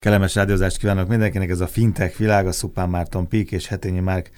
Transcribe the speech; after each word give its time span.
Kellemes 0.00 0.34
rádiózást 0.34 0.78
kívánok 0.78 1.08
mindenkinek, 1.08 1.50
ez 1.50 1.60
a 1.60 1.66
Fintech 1.66 2.18
világa, 2.18 2.52
Szupán 2.52 2.88
Márton 2.88 3.28
Pík 3.28 3.52
és 3.52 3.66
Hetényi 3.66 4.00
Márk 4.00 4.30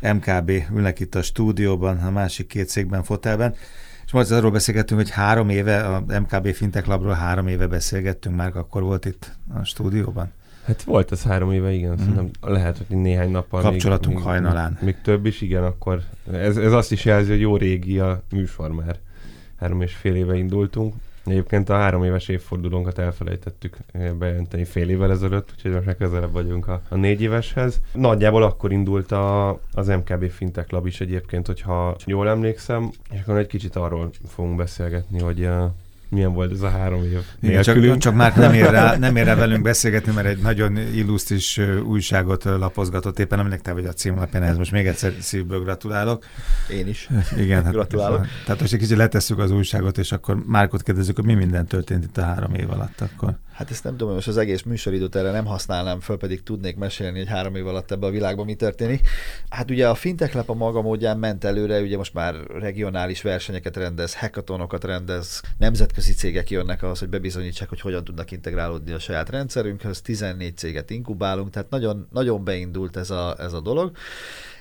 MKB 0.00 0.50
ülnek 0.74 1.00
itt 1.00 1.14
a 1.14 1.22
stúdióban, 1.22 1.98
a 1.98 2.10
másik 2.10 2.46
két 2.46 2.68
székben, 2.68 3.02
fotelben. 3.02 3.54
És 4.06 4.12
most 4.12 4.30
arról 4.30 4.50
beszélgettünk, 4.50 5.00
hogy 5.00 5.10
három 5.10 5.48
éve, 5.48 5.86
a 5.86 6.04
MKB 6.20 6.54
Fintech 6.54 6.88
Labról 6.88 7.12
három 7.12 7.46
éve 7.46 7.66
beszélgettünk, 7.66 8.36
már 8.36 8.56
akkor 8.56 8.82
volt 8.82 9.04
itt 9.04 9.36
a 9.54 9.64
stúdióban. 9.64 10.32
Hát 10.64 10.82
volt 10.82 11.12
ez 11.12 11.22
három 11.22 11.52
éve, 11.52 11.72
igen. 11.72 11.92
Mm. 11.92 11.96
Szerintem 11.96 12.30
lehet, 12.40 12.76
hogy 12.86 12.96
néhány 12.96 13.30
nappal 13.30 13.62
Kapcsolatunk 13.62 14.16
még, 14.16 14.24
hajnalán. 14.24 14.70
Még, 14.72 14.82
még 14.82 14.96
több 15.02 15.26
is, 15.26 15.40
igen, 15.40 15.64
akkor 15.64 16.02
ez, 16.32 16.56
ez 16.56 16.72
azt 16.72 16.92
is 16.92 17.04
jelzi, 17.04 17.30
hogy 17.30 17.40
jó 17.40 17.56
régi 17.56 17.98
a 17.98 18.22
műsor 18.30 18.70
már. 18.70 18.96
Három 19.58 19.82
és 19.82 19.94
fél 19.94 20.14
éve 20.14 20.36
indultunk. 20.36 20.94
Egyébként 21.26 21.68
a 21.68 21.74
három 21.74 22.04
éves 22.04 22.28
évfordulónkat 22.28 22.98
elfelejtettük 22.98 23.76
eh, 23.92 24.12
bejelenteni 24.12 24.64
fél 24.64 24.88
évvel 24.88 25.10
ezelőtt, 25.10 25.50
úgyhogy 25.54 25.72
most 25.72 25.86
már 25.86 25.96
közelebb 25.96 26.32
vagyunk 26.32 26.68
a, 26.68 26.82
a 26.88 26.96
négy 26.96 27.22
éveshez. 27.22 27.80
Nagyjából 27.92 28.42
akkor 28.42 28.72
indult 28.72 29.12
a, 29.12 29.48
az 29.72 29.86
MKB 29.86 30.30
Fintech 30.30 30.72
Lab 30.72 30.86
is 30.86 31.00
egyébként, 31.00 31.46
hogyha 31.46 31.96
jól 32.04 32.28
emlékszem, 32.28 32.90
és 33.10 33.20
akkor 33.20 33.38
egy 33.38 33.46
kicsit 33.46 33.76
arról 33.76 34.10
fogunk 34.26 34.56
beszélgetni, 34.56 35.20
hogy 35.20 35.40
uh, 35.40 35.64
milyen 36.08 36.32
volt 36.32 36.52
ez 36.52 36.60
a 36.60 36.68
három 36.70 37.02
év 37.02 37.20
Igen, 37.40 37.62
csak, 37.62 37.98
csak 37.98 38.14
már 38.14 38.36
nem 38.36 38.52
ér, 38.52 38.70
rá, 38.70 38.96
nem 38.96 39.16
ér 39.16 39.24
rá 39.24 39.34
velünk 39.34 39.62
beszélgetni, 39.62 40.12
mert 40.12 40.26
egy 40.26 40.38
nagyon 40.38 40.76
illusztris 40.76 41.60
újságot 41.84 42.44
lapozgatott 42.44 43.18
éppen, 43.18 43.38
aminek 43.38 43.60
te 43.60 43.72
vagy 43.72 43.86
a 43.86 43.92
címlapján, 43.92 44.42
ez 44.42 44.56
most 44.56 44.72
még 44.72 44.86
egyszer 44.86 45.12
szívből 45.20 45.60
gratulálok. 45.60 46.24
Én 46.70 46.88
is. 46.88 47.08
Igen, 47.36 47.64
hát, 47.64 47.72
gratulálok. 47.72 48.26
Tehát 48.44 48.60
most 48.60 48.72
egy 48.72 48.78
kicsit 48.78 48.96
letesszük 48.96 49.38
az 49.38 49.50
újságot, 49.50 49.98
és 49.98 50.12
akkor 50.12 50.42
Márkot 50.46 50.82
kérdezzük, 50.82 51.16
hogy 51.16 51.24
mi 51.24 51.34
minden 51.34 51.66
történt 51.66 52.04
itt 52.04 52.16
a 52.16 52.22
három 52.22 52.54
év 52.54 52.70
alatt 52.70 53.00
akkor. 53.00 53.38
Hát 53.56 53.70
ezt 53.70 53.84
nem 53.84 53.96
tudom, 53.96 54.14
most 54.14 54.28
az 54.28 54.36
egész 54.36 54.62
műsoridőt 54.62 55.16
erre 55.16 55.30
nem 55.30 55.44
használnám 55.44 56.00
föl, 56.00 56.16
pedig 56.16 56.42
tudnék 56.42 56.76
mesélni, 56.76 57.18
hogy 57.18 57.28
három 57.28 57.54
év 57.54 57.66
alatt 57.66 57.90
ebbe 57.90 58.06
a 58.06 58.10
világban 58.10 58.44
mi 58.44 58.54
történik. 58.54 59.08
Hát 59.48 59.70
ugye 59.70 59.88
a 59.88 59.94
Fintech 59.94 60.34
Lab 60.34 60.50
a 60.50 60.54
maga 60.54 60.82
módján 60.82 61.18
ment 61.18 61.44
előre, 61.44 61.80
ugye 61.80 61.96
most 61.96 62.14
már 62.14 62.34
regionális 62.34 63.22
versenyeket 63.22 63.76
rendez, 63.76 64.14
hackathonokat 64.14 64.84
rendez, 64.84 65.42
nemzetközi 65.58 66.12
cégek 66.12 66.50
jönnek 66.50 66.82
ahhoz, 66.82 66.98
hogy 66.98 67.08
bebizonyítsák, 67.08 67.68
hogy 67.68 67.80
hogyan 67.80 68.04
tudnak 68.04 68.30
integrálódni 68.30 68.92
a 68.92 68.98
saját 68.98 69.28
rendszerünkhöz, 69.28 70.00
14 70.00 70.56
céget 70.56 70.90
inkubálunk, 70.90 71.50
tehát 71.50 71.70
nagyon, 71.70 72.08
nagyon 72.12 72.44
beindult 72.44 72.96
ez 72.96 73.10
a, 73.10 73.36
ez 73.38 73.52
a 73.52 73.60
dolog. 73.60 73.96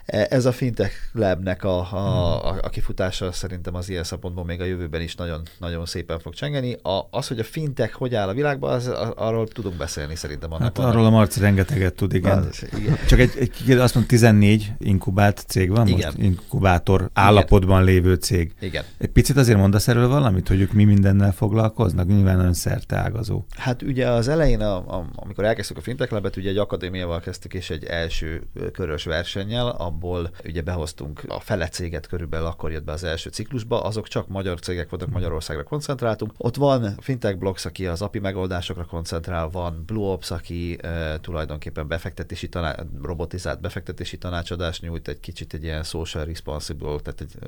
E, 0.05 0.27
ez 0.29 0.45
a 0.45 0.51
fintech 0.51 0.93
labnek 1.13 1.63
a, 1.63 1.93
a, 1.93 2.49
a, 2.49 2.59
a 2.61 2.69
kifutása 2.69 3.31
szerintem 3.31 3.75
az 3.75 3.89
ilyen 3.89 4.03
szempontból 4.03 4.45
még 4.45 4.61
a 4.61 4.65
jövőben 4.65 5.01
is 5.01 5.15
nagyon, 5.15 5.41
nagyon 5.59 5.85
szépen 5.85 6.19
fog 6.19 6.33
csengeni. 6.33 6.73
A, 6.73 7.07
az, 7.09 7.27
hogy 7.27 7.39
a 7.39 7.43
fintech 7.43 7.93
hogy 7.93 8.15
áll 8.15 8.27
a 8.27 8.33
világban, 8.33 8.73
az, 8.73 8.87
arról 9.15 9.47
tudunk 9.47 9.75
beszélni 9.77 10.15
szerintem. 10.15 10.51
Annak 10.51 10.77
hát 10.77 10.85
arról 10.85 11.05
a 11.05 11.09
Marci 11.09 11.39
rengeteget 11.39 11.95
tud, 11.95 12.13
igen. 12.13 12.37
Az, 12.37 12.67
igen. 12.77 12.97
Csak 13.07 13.19
egy, 13.19 13.31
egy, 13.39 13.71
azt 13.71 13.93
mondom, 13.93 14.05
14 14.05 14.71
inkubált 14.79 15.43
cég 15.47 15.69
van 15.69 15.87
igen. 15.87 16.13
most? 16.13 16.17
Inkubátor 16.17 17.09
állapotban 17.13 17.81
igen. 17.81 17.93
lévő 17.93 18.13
cég. 18.13 18.53
Igen. 18.59 18.83
Egy 18.97 19.09
picit 19.09 19.37
azért 19.37 19.57
mondasz 19.57 19.87
erről 19.87 20.07
valamit, 20.07 20.47
hogy 20.47 20.61
ők 20.61 20.73
mi 20.73 20.83
mindennel 20.83 21.31
foglalkoznak? 21.31 22.07
Nyilván 22.07 22.35
nagyon 22.35 22.53
ágazó. 22.89 23.45
Hát 23.57 23.81
ugye 23.81 24.09
az 24.09 24.27
elején, 24.27 24.61
a, 24.61 24.75
a, 24.75 25.09
amikor 25.15 25.43
elkezdtük 25.43 25.77
a 25.77 25.81
fintech 25.81 26.11
labet, 26.11 26.37
ugye 26.37 26.49
egy 26.49 26.57
akadémiával 26.57 27.19
kezdtük, 27.19 27.53
és 27.53 27.69
egy 27.69 27.83
első 27.83 28.47
körös 28.71 29.03
versennyel, 29.03 29.67
a 29.67 29.94
abból 29.95 30.31
ugye 30.45 30.61
behoztunk 30.61 31.21
a 31.27 31.39
fele 31.39 31.67
céget 31.67 32.07
körülbelül 32.07 32.45
akkor 32.45 32.71
jött 32.71 32.83
be 32.83 32.91
az 32.91 33.03
első 33.03 33.29
ciklusba, 33.29 33.81
azok 33.81 34.07
csak 34.07 34.27
magyar 34.27 34.59
cégek 34.59 34.89
voltak, 34.89 35.09
Magyarországra 35.09 35.63
koncentráltunk. 35.63 36.31
Ott 36.37 36.55
van 36.55 36.95
Fintech 36.99 37.37
Blocks, 37.37 37.65
aki 37.65 37.87
az 37.87 38.01
API 38.01 38.19
megoldásokra 38.19 38.85
koncentrál, 38.85 39.49
van 39.49 39.83
Blue 39.85 40.11
Ops, 40.11 40.31
aki 40.31 40.77
e, 40.81 41.19
tulajdonképpen 41.19 41.87
befektetési 41.87 42.49
taná- 42.49 42.85
robotizált 43.03 43.61
befektetési 43.61 44.17
tanácsadást 44.17 44.81
nyújt, 44.81 45.07
egy 45.07 45.19
kicsit 45.19 45.53
egy 45.53 45.63
ilyen 45.63 45.83
social 45.83 46.25
responsible, 46.25 46.99
tehát 47.03 47.21
egy 47.21 47.33
e, 47.41 47.47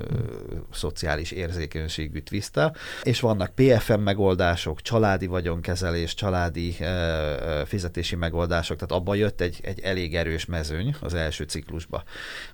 szociális 0.72 1.30
érzékenységű 1.30 2.20
twisttel, 2.20 2.76
és 3.02 3.20
vannak 3.20 3.54
PFM 3.54 4.00
megoldások, 4.00 4.82
családi 4.82 5.26
vagyonkezelés, 5.26 6.14
családi 6.14 6.76
e, 6.80 7.64
fizetési 7.64 8.16
megoldások, 8.16 8.78
tehát 8.78 9.02
abban 9.02 9.16
jött 9.16 9.40
egy, 9.40 9.60
egy 9.62 9.80
elég 9.80 10.16
erős 10.16 10.44
mezőny 10.44 10.94
az 11.00 11.14
első 11.14 11.44
ciklusba. 11.44 12.02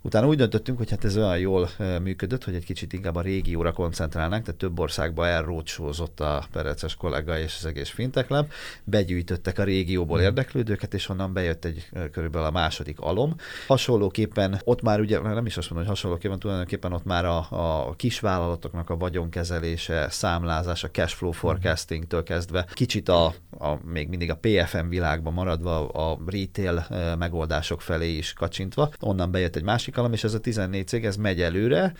Utána 0.02 0.26
úgy 0.26 0.36
döntöttünk, 0.36 0.78
hogy 0.78 0.90
hát 0.90 1.04
ez 1.04 1.16
olyan 1.16 1.38
jól 1.38 1.68
működött, 2.02 2.44
hogy 2.44 2.54
egy 2.54 2.64
kicsit 2.64 2.92
inkább 2.92 3.16
a 3.16 3.20
régióra 3.20 3.72
koncentrálnánk, 3.72 4.44
tehát 4.44 4.60
több 4.60 4.78
országba 4.78 5.26
elrócsózott 5.26 6.20
a 6.20 6.44
Pereces 6.52 6.94
kollega 6.94 7.38
és 7.38 7.56
az 7.58 7.66
egész 7.66 7.88
Fintech 7.88 8.30
Lab, 8.30 8.50
begyűjtöttek 8.84 9.58
a 9.58 9.64
régióból 9.64 10.16
hmm. 10.16 10.26
érdeklődőket, 10.26 10.94
és 10.94 11.08
onnan 11.08 11.32
bejött 11.32 11.64
egy 11.64 11.88
körülbelül 12.12 12.46
a 12.46 12.50
második 12.50 13.00
alom. 13.00 13.34
Hasonlóképpen 13.66 14.60
ott 14.64 14.82
már 14.82 15.00
ugye, 15.00 15.20
nem 15.20 15.46
is 15.46 15.56
azt 15.56 15.70
mondom, 15.70 15.86
hogy 15.86 15.96
hasonlóképpen, 15.96 16.38
tulajdonképpen 16.38 16.92
ott 16.92 17.04
már 17.04 17.24
a, 17.24 17.46
a 17.50 17.94
kisvállalatoknak 17.96 18.90
a 18.90 18.96
vagyonkezelése, 18.96 20.06
számlázása, 20.10 20.90
cashflow 20.90 21.30
hmm. 21.30 21.40
forecasting-től 21.40 22.22
kezdve, 22.22 22.66
kicsit 22.72 23.08
a, 23.08 23.34
a, 23.58 23.78
még 23.84 24.08
mindig 24.08 24.30
a 24.30 24.38
PFM 24.40 24.88
világban 24.88 25.32
maradva, 25.32 25.88
a 25.88 26.18
retail 26.26 26.86
megoldások 27.18 27.80
felé 27.80 28.16
is 28.16 28.32
kacsintva, 28.32 28.90
onnan 29.00 29.30
bejött 29.30 29.54
jött 29.54 29.56
egy 29.56 29.68
másik 29.74 29.98
alam, 29.98 30.12
és 30.12 30.24
ez 30.24 30.34
a 30.34 30.40
14 30.40 30.86
cég, 30.86 31.04
ez 31.04 31.16
megy 31.16 31.40
előre, 31.40 31.92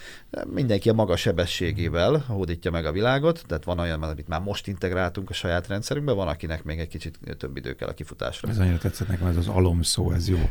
mindenki 0.53 0.89
a 0.89 0.93
maga 0.93 1.17
sebességével 1.17 2.25
hódítja 2.27 2.71
meg 2.71 2.87
a 2.87 2.93
világot, 2.93 3.45
tehát 3.47 3.65
van 3.65 3.79
olyan, 3.79 4.03
amit 4.03 4.29
már 4.29 4.41
most 4.41 4.67
integráltunk 4.67 5.31
a 5.31 5.33
saját 5.33 5.67
rendszerünkbe, 5.67 6.13
van 6.13 6.29
akinek 6.29 6.65
még 6.65 6.79
egy 6.79 6.89
kicsit 6.89 7.19
több 7.39 7.57
idő 7.57 7.73
kell 7.73 7.89
a 7.89 7.95
kifutásra. 7.95 8.49
Ez 8.49 8.59
annyira 8.59 8.79
tetszett 8.79 9.09
nekem, 9.09 9.27
ez 9.27 9.37
az 9.37 9.49
alom 9.49 9.83
szó, 9.83 10.13
ez 10.13 10.29
jó. 10.29 10.51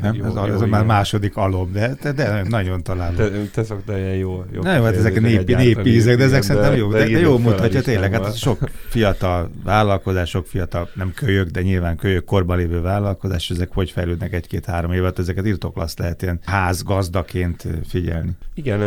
Nem? 0.00 0.14
Jó, 0.14 0.24
ez, 0.24 0.34
jó, 0.34 0.42
ez 0.42 0.60
jó, 0.60 0.66
már 0.66 0.84
második 0.84 1.36
alom, 1.36 1.72
de, 1.72 1.94
de, 2.02 2.12
de 2.12 2.42
nagyon 2.48 2.82
találom. 2.82 3.16
Te, 3.16 3.30
te 3.52 3.62
szoktál 3.62 3.98
ilyen 3.98 4.14
jó. 4.14 4.44
jó 4.52 4.62
Na 4.62 4.76
jó, 4.76 4.82
hát 4.82 4.96
ezek 4.96 5.20
népi, 5.20 5.54
népi 5.54 5.94
ízek, 5.94 6.16
de 6.16 6.24
ezek 6.24 6.42
szerintem 6.42 6.74
jó, 6.74 6.90
de, 6.90 6.98
de, 6.98 7.04
de 7.04 7.18
jó 7.18 7.38
mutatja 7.38 7.82
tényleg. 7.82 8.12
Hát 8.12 8.36
sok 8.36 8.58
fiatal 8.88 9.50
vállalkozás, 9.64 10.28
sok 10.28 10.46
fiatal, 10.46 10.88
nem 10.94 11.12
kölyök, 11.14 11.48
de 11.48 11.62
nyilván 11.62 11.96
kölyök 11.96 12.24
korban 12.24 12.56
lévő 12.56 12.80
vállalkozás, 12.80 13.50
ezek 13.50 13.68
hogy 13.72 13.90
fejlődnek 13.90 14.32
egy-két-három 14.32 14.92
évet, 14.92 15.18
ezeket 15.18 15.46
írtoklaszt 15.46 15.98
lehet 15.98 16.22
ilyen 16.22 16.40
házgazdaként 16.52 17.66
figyelni. 17.84 18.30
Igen, 18.54 18.80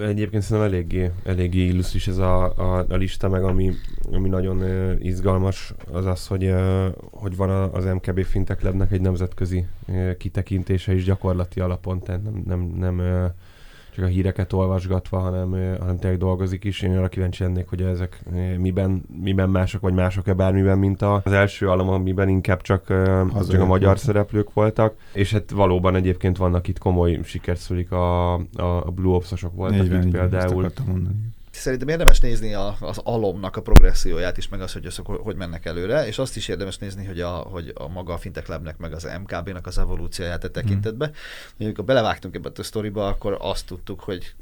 egyébként 0.00 0.42
szerintem 0.42 0.72
eléggé, 0.72 1.10
eléggé 1.24 1.66
illusztris 1.66 2.08
ez 2.08 2.18
a, 2.18 2.44
a, 2.44 2.84
a 2.88 2.94
lista, 2.94 3.28
meg 3.28 3.42
ami, 3.42 3.72
ami 4.12 4.28
nagyon 4.28 4.62
izgalmas, 5.02 5.74
az 5.92 6.06
az, 6.06 6.26
hogy, 6.26 6.54
hogy 7.10 7.36
van 7.36 7.50
az 7.50 7.84
MKB 7.84 8.24
Fintech 8.24 8.64
Labnek 8.64 8.92
egy 8.92 9.00
nemzetközi 9.00 9.66
kitekintése 10.18 10.94
is 10.94 11.04
gyakorlati 11.04 11.60
alapon, 11.60 12.00
tehát 12.00 12.22
nem, 12.22 12.42
nem, 12.46 12.60
nem 12.78 13.02
csak 13.94 14.04
a 14.04 14.08
híreket 14.08 14.52
olvasgatva, 14.52 15.18
hanem, 15.18 15.50
hanem 15.78 15.98
tényleg 15.98 16.18
dolgozik 16.18 16.64
is. 16.64 16.82
Én 16.82 16.96
arra 16.96 17.08
kíváncsi 17.08 17.42
lennék, 17.42 17.68
hogy 17.68 17.82
ezek 17.82 18.24
miben, 18.58 19.02
miben 19.22 19.50
mások, 19.50 19.80
vagy 19.80 19.94
mások-e 19.94 20.32
bármiben, 20.32 20.78
mint 20.78 21.02
az 21.02 21.32
első 21.32 21.68
alom, 21.68 21.88
amiben 21.88 22.28
inkább 22.28 22.60
csak, 22.60 22.86
csak 23.50 23.60
a 23.60 23.66
magyar 23.66 23.98
szereplők 23.98 24.52
voltak. 24.52 24.94
És 25.12 25.32
hát 25.32 25.50
valóban 25.50 25.94
egyébként 25.94 26.36
vannak 26.36 26.68
itt 26.68 26.78
komoly 26.78 27.20
sikerszülik 27.24 27.92
a, 27.92 28.34
a 28.34 28.90
Blue 28.94 29.14
Ops-osok 29.14 29.54
voltak 29.54 29.84
így, 29.84 30.10
például 30.10 30.70
szerintem 31.60 31.88
érdemes 31.88 32.20
nézni 32.20 32.54
a, 32.54 32.76
az 32.80 32.98
alomnak 33.04 33.56
a 33.56 33.62
progresszióját 33.62 34.36
is, 34.36 34.48
meg 34.48 34.60
az, 34.60 34.72
hogy 34.72 34.86
azok 34.86 35.06
hogy 35.06 35.36
mennek 35.36 35.66
előre, 35.66 36.06
és 36.06 36.18
azt 36.18 36.36
is 36.36 36.48
érdemes 36.48 36.78
nézni, 36.78 37.04
hogy 37.04 37.20
a, 37.20 37.30
hogy 37.30 37.72
a 37.74 37.88
maga 37.88 38.12
a 38.12 38.18
Fintech 38.18 38.48
Labnek, 38.48 38.78
meg 38.78 38.92
az 38.92 39.08
MKB-nak 39.22 39.66
az 39.66 39.78
evolúcióját 39.78 40.44
e 40.44 40.48
tekintetbe. 40.48 41.06
Mm. 41.06 41.64
Amikor 41.64 41.84
belevágtunk 41.84 42.34
ebbe 42.34 42.50
a 42.56 42.62
sztoriba, 42.62 43.06
akkor 43.06 43.36
azt 43.40 43.66
tudtuk, 43.66 44.00
hogy 44.00 44.34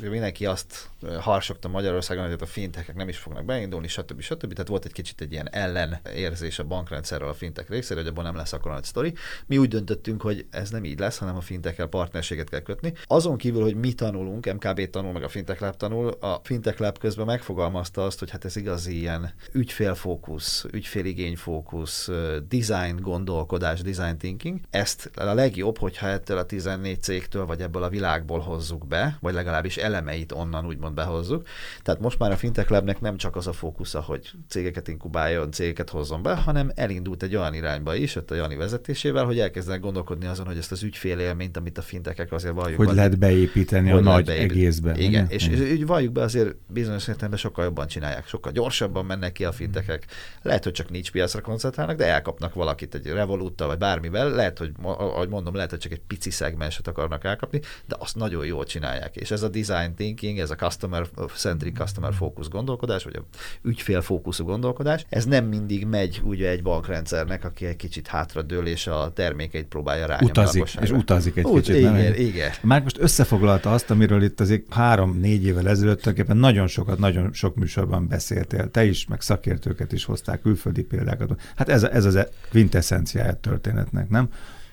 mindenki 0.00 0.46
azt 0.46 0.90
harsogta 1.20 1.68
Magyarországon, 1.68 2.24
hogy 2.24 2.36
a 2.40 2.46
fintekek 2.46 2.94
nem 2.94 3.08
is 3.08 3.18
fognak 3.18 3.44
beindulni, 3.44 3.88
stb. 3.88 4.20
stb. 4.20 4.52
Tehát 4.52 4.68
volt 4.68 4.84
egy 4.84 4.92
kicsit 4.92 5.20
egy 5.20 5.32
ilyen 5.32 5.48
ellenérzés 5.52 6.58
a 6.58 6.64
bankrendszerrel 6.64 7.28
a 7.28 7.34
fintek 7.34 7.68
részéről, 7.68 8.02
hogy 8.02 8.12
abban 8.12 8.24
nem 8.24 8.36
lesz 8.36 8.52
akkor 8.52 8.72
nagy 8.72 8.84
sztori. 8.84 9.14
Mi 9.46 9.58
úgy 9.58 9.68
döntöttünk, 9.68 10.22
hogy 10.22 10.46
ez 10.50 10.70
nem 10.70 10.84
így 10.84 10.98
lesz, 10.98 11.18
hanem 11.18 11.36
a 11.36 11.40
fintekkel 11.40 11.86
partnerséget 11.86 12.48
kell 12.48 12.60
kötni. 12.60 12.92
Azon 13.06 13.36
kívül, 13.36 13.62
hogy 13.62 13.74
mi 13.74 13.92
tanulunk, 13.92 14.52
MKB 14.52 14.90
tanul, 14.90 15.12
meg 15.12 15.22
a 15.22 15.28
Fintech 15.28 15.60
Lab 15.60 15.76
tanul, 15.76 16.16
a 16.20 16.40
Fintech 16.42 16.80
Lab 16.80 16.98
közben 16.98 17.26
megfogalmazta 17.26 18.04
azt, 18.04 18.18
hogy 18.18 18.30
hát 18.30 18.44
ez 18.44 18.56
igazi 18.56 18.98
ilyen 18.98 19.32
ügyfélfókusz, 19.52 20.66
ügyféligényfókusz, 20.72 22.10
design 22.48 23.00
gondolkodás, 23.00 23.80
design 23.80 24.18
thinking. 24.18 24.60
Ezt 24.70 25.10
a 25.14 25.34
legjobb, 25.34 25.78
hogyha 25.78 26.06
ettől 26.06 26.38
a 26.38 26.46
14 26.46 27.02
cégtől, 27.02 27.46
vagy 27.46 27.60
ebből 27.60 27.82
a 27.82 27.88
világból 27.88 28.40
hozzuk 28.40 28.86
be, 28.86 29.16
vagy 29.20 29.34
legalább 29.34 29.61
legalábbis 29.62 29.76
elemeit 29.76 30.32
onnan 30.32 30.66
úgymond 30.66 30.94
behozzuk. 30.94 31.46
Tehát 31.82 32.00
most 32.00 32.18
már 32.18 32.30
a 32.30 32.36
Fintech 32.36 32.70
Labnek 32.70 33.00
nem 33.00 33.16
csak 33.16 33.36
az 33.36 33.46
a 33.46 33.52
fókusza, 33.52 34.00
hogy 34.00 34.30
cégeket 34.48 34.88
inkubáljon, 34.88 35.52
cégeket 35.52 35.90
hozzon 35.90 36.22
be, 36.22 36.34
hanem 36.34 36.70
elindult 36.74 37.22
egy 37.22 37.36
olyan 37.36 37.54
irányba 37.54 37.94
is, 37.94 38.16
ott 38.16 38.30
a 38.30 38.34
Jani 38.34 38.56
vezetésével, 38.56 39.24
hogy 39.24 39.38
elkezdenek 39.38 39.80
gondolkodni 39.80 40.26
azon, 40.26 40.46
hogy 40.46 40.56
ezt 40.56 40.72
az 40.72 40.82
ügyfélélményt, 40.82 41.56
amit 41.56 41.78
a 41.78 41.82
fintekek 41.82 42.32
azért 42.32 42.54
valljuk. 42.54 42.76
Hogy 42.76 42.94
lehet 42.94 43.18
beépíteni 43.18 43.88
hogy 43.90 43.98
a 43.98 44.02
nagy 44.02 44.24
beépíteni. 44.24 44.60
egészben. 44.60 44.96
Igen, 44.96 45.26
és, 45.28 45.48
és 45.48 45.60
úgy 45.60 45.86
valljuk 45.86 46.12
be 46.12 46.22
azért 46.22 46.56
bizonyos 46.66 47.08
értelemben 47.08 47.38
sokkal 47.38 47.64
jobban 47.64 47.86
csinálják, 47.86 48.26
sokkal 48.26 48.52
gyorsabban 48.52 49.04
mennek 49.04 49.32
ki 49.32 49.44
a 49.44 49.52
fintekek. 49.52 50.06
Lehet, 50.42 50.64
hogy 50.64 50.72
csak 50.72 50.90
nincs 50.90 51.10
piacra 51.10 51.40
koncentrálnak, 51.40 51.96
de 51.96 52.06
elkapnak 52.06 52.54
valakit 52.54 52.94
egy 52.94 53.06
revolúttal 53.06 53.66
vagy 53.66 53.78
bármivel. 53.78 54.30
Lehet, 54.30 54.58
hogy, 54.58 54.72
ahogy 54.82 55.28
mondom, 55.28 55.54
lehet, 55.54 55.70
hogy 55.70 55.78
csak 55.78 55.92
egy 55.92 56.02
pici 56.06 56.30
szegmenset 56.30 56.86
akarnak 56.88 57.24
elkapni, 57.24 57.60
de 57.86 57.96
azt 57.98 58.16
nagyon 58.16 58.44
jól 58.46 58.64
csinálják. 58.64 59.16
És 59.16 59.30
ez 59.30 59.42
a 59.42 59.48
design 59.52 59.94
thinking, 59.96 60.38
ez 60.38 60.50
a 60.50 60.54
customer 60.54 61.06
centric, 61.34 61.76
customer 61.78 62.14
focus 62.14 62.48
gondolkodás, 62.48 63.04
vagy 63.04 63.16
a 63.16 63.22
ügyfél 63.62 64.00
fókuszú 64.00 64.44
gondolkodás, 64.44 65.06
ez 65.08 65.24
nem 65.24 65.44
mindig 65.44 65.86
megy 65.86 66.20
ugye 66.24 66.48
egy 66.48 66.62
bankrendszernek, 66.62 67.44
aki 67.44 67.66
egy 67.66 67.76
kicsit 67.76 68.06
hátradől 68.06 68.66
és 68.66 68.86
a 68.86 69.10
termékeit 69.14 69.66
próbálja 69.66 70.06
rá. 70.06 70.18
Utazik, 70.22 70.78
és 70.80 70.90
utazik 70.90 71.36
egy 71.36 71.44
Úgy, 71.44 71.62
kicsit. 71.62 71.76
Igen, 71.76 71.92
nem? 71.92 72.14
igen. 72.14 72.50
Már 72.62 72.82
most 72.82 72.98
összefoglalta 72.98 73.72
azt, 73.72 73.90
amiről 73.90 74.22
itt 74.22 74.40
azért 74.40 74.72
három-négy 74.72 75.44
évvel 75.44 75.68
ezelőtt 75.68 76.00
tulajdonképpen 76.00 76.36
nagyon 76.36 76.66
sokat, 76.66 76.98
nagyon 76.98 77.32
sok 77.32 77.54
műsorban 77.54 78.08
beszéltél. 78.08 78.70
Te 78.70 78.84
is, 78.84 79.06
meg 79.06 79.20
szakértőket 79.20 79.92
is 79.92 80.04
hozták, 80.04 80.40
külföldi 80.40 80.82
példákat. 80.82 81.40
Hát 81.56 81.68
ez, 81.68 81.82
ez 81.82 82.04
az 82.04 82.26
quintessenciája 82.50 83.32
történetnek, 83.32 84.08
nem? 84.08 84.28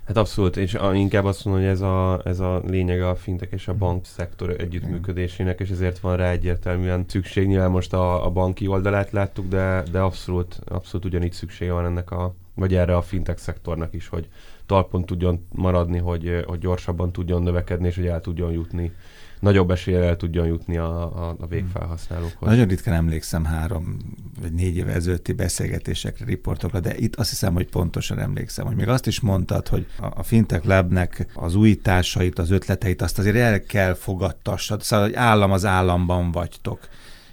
Hát 0.09 0.17
abszolút, 0.17 0.57
és 0.57 0.77
inkább 0.93 1.25
azt 1.25 1.45
mondom, 1.45 1.63
hogy 1.63 1.71
ez 1.71 1.81
a, 1.81 2.21
ez 2.25 2.39
a 2.39 2.61
lényege 2.67 3.09
a 3.09 3.15
fintek 3.15 3.51
és 3.51 3.67
a 3.67 3.71
mhm. 3.71 3.79
bank 3.79 4.05
szektor 4.05 4.49
együttműködésének, 4.49 5.59
és 5.59 5.69
ezért 5.69 5.99
van 5.99 6.17
rá 6.17 6.29
egyértelműen 6.29 7.05
szükség. 7.07 7.47
Nyilván 7.47 7.71
most 7.71 7.93
a, 7.93 8.25
a 8.25 8.29
banki 8.29 8.67
oldalát 8.67 9.11
láttuk, 9.11 9.47
de, 9.47 9.83
de 9.91 9.99
abszolút, 9.99 10.59
abszolút 10.65 11.05
ugyanígy 11.05 11.31
szüksége 11.31 11.71
van 11.71 11.85
ennek 11.85 12.11
a, 12.11 12.35
vagy 12.53 12.75
erre 12.75 12.95
a 12.95 13.01
fintek 13.01 13.37
szektornak 13.37 13.93
is, 13.93 14.07
hogy 14.07 14.27
talpon 14.69 15.05
tudjon 15.05 15.47
maradni, 15.51 15.97
hogy, 15.97 16.43
hogy 16.47 16.59
gyorsabban 16.59 17.11
tudjon 17.11 17.43
növekedni, 17.43 17.87
és 17.87 17.95
hogy 17.95 18.05
el 18.05 18.21
tudjon 18.21 18.51
jutni. 18.51 18.91
Nagyobb 19.39 19.71
eséllyel 19.71 20.03
el 20.03 20.15
tudjon 20.15 20.47
jutni 20.47 20.77
a, 20.77 21.27
a, 21.27 21.35
a 21.39 21.47
végfelhasználókhoz. 21.47 22.49
Nagyon 22.49 22.67
ritkán 22.67 22.93
emlékszem 22.93 23.43
három 23.43 23.97
vagy 24.41 24.53
négy 24.53 24.75
éve 24.75 24.93
ezelőtti 24.93 25.33
beszélgetésekre, 25.33 26.25
riportokra, 26.25 26.79
de 26.79 26.97
itt 26.97 27.15
azt 27.15 27.29
hiszem, 27.29 27.53
hogy 27.53 27.69
pontosan 27.69 28.19
emlékszem, 28.19 28.65
hogy 28.65 28.75
még 28.75 28.87
azt 28.87 29.07
is 29.07 29.19
mondtad, 29.19 29.67
hogy 29.67 29.85
a, 29.99 30.23
Fintech 30.23 30.65
Labnek 30.65 31.27
az 31.33 31.55
újításait, 31.55 32.39
az 32.39 32.51
ötleteit, 32.51 33.01
azt 33.01 33.19
azért 33.19 33.35
el 33.35 33.63
kell 33.63 33.93
fogadtassad, 33.93 34.81
szóval, 34.81 35.05
hogy 35.05 35.15
állam 35.15 35.51
az 35.51 35.65
államban 35.65 36.31
vagytok 36.31 36.79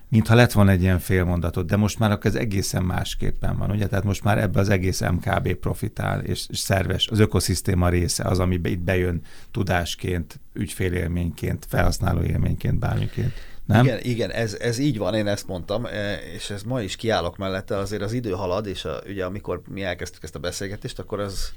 mintha 0.09 0.35
lett 0.35 0.53
volna 0.53 0.71
egy 0.71 0.83
ilyen 0.83 0.99
félmondatot, 0.99 1.67
de 1.67 1.77
most 1.77 1.99
már 1.99 2.11
akkor 2.11 2.27
ez 2.27 2.35
egészen 2.35 2.83
másképpen 2.83 3.59
van, 3.59 3.71
ugye? 3.71 3.87
Tehát 3.87 4.05
most 4.05 4.25
már 4.25 4.39
ebbe 4.39 4.61
az 4.61 4.69
egész 4.69 5.01
MKB 5.01 5.55
profitál, 5.55 6.21
és, 6.21 6.47
és 6.51 6.59
szerves, 6.59 7.09
az 7.09 7.19
ökoszisztéma 7.19 7.89
része 7.89 8.25
az, 8.25 8.39
ami 8.39 8.61
itt 8.63 8.79
bejön 8.79 9.21
tudásként, 9.51 10.41
ügyfélélményként, 10.53 11.67
felhasználó 11.69 12.23
élményként, 12.23 12.79
bármiként. 12.79 13.33
Nem? 13.67 13.85
Igen, 13.85 13.99
igen 14.03 14.31
ez, 14.31 14.55
ez 14.55 14.79
így 14.79 14.99
van, 14.99 15.15
én 15.15 15.27
ezt 15.27 15.47
mondtam, 15.47 15.87
e, 15.87 16.15
és 16.35 16.51
ez 16.51 16.63
ma 16.63 16.81
is 16.81 16.97
kiállok 16.97 17.37
mellette, 17.37 17.77
azért 17.77 18.03
az 18.03 18.13
idő 18.13 18.31
halad, 18.31 18.67
és 18.67 18.85
a, 18.85 19.01
ugye 19.09 19.25
amikor 19.25 19.63
mi 19.69 19.83
elkezdtük 19.83 20.23
ezt 20.23 20.35
a 20.35 20.39
beszélgetést, 20.39 20.99
akkor 20.99 21.21
az 21.21 21.53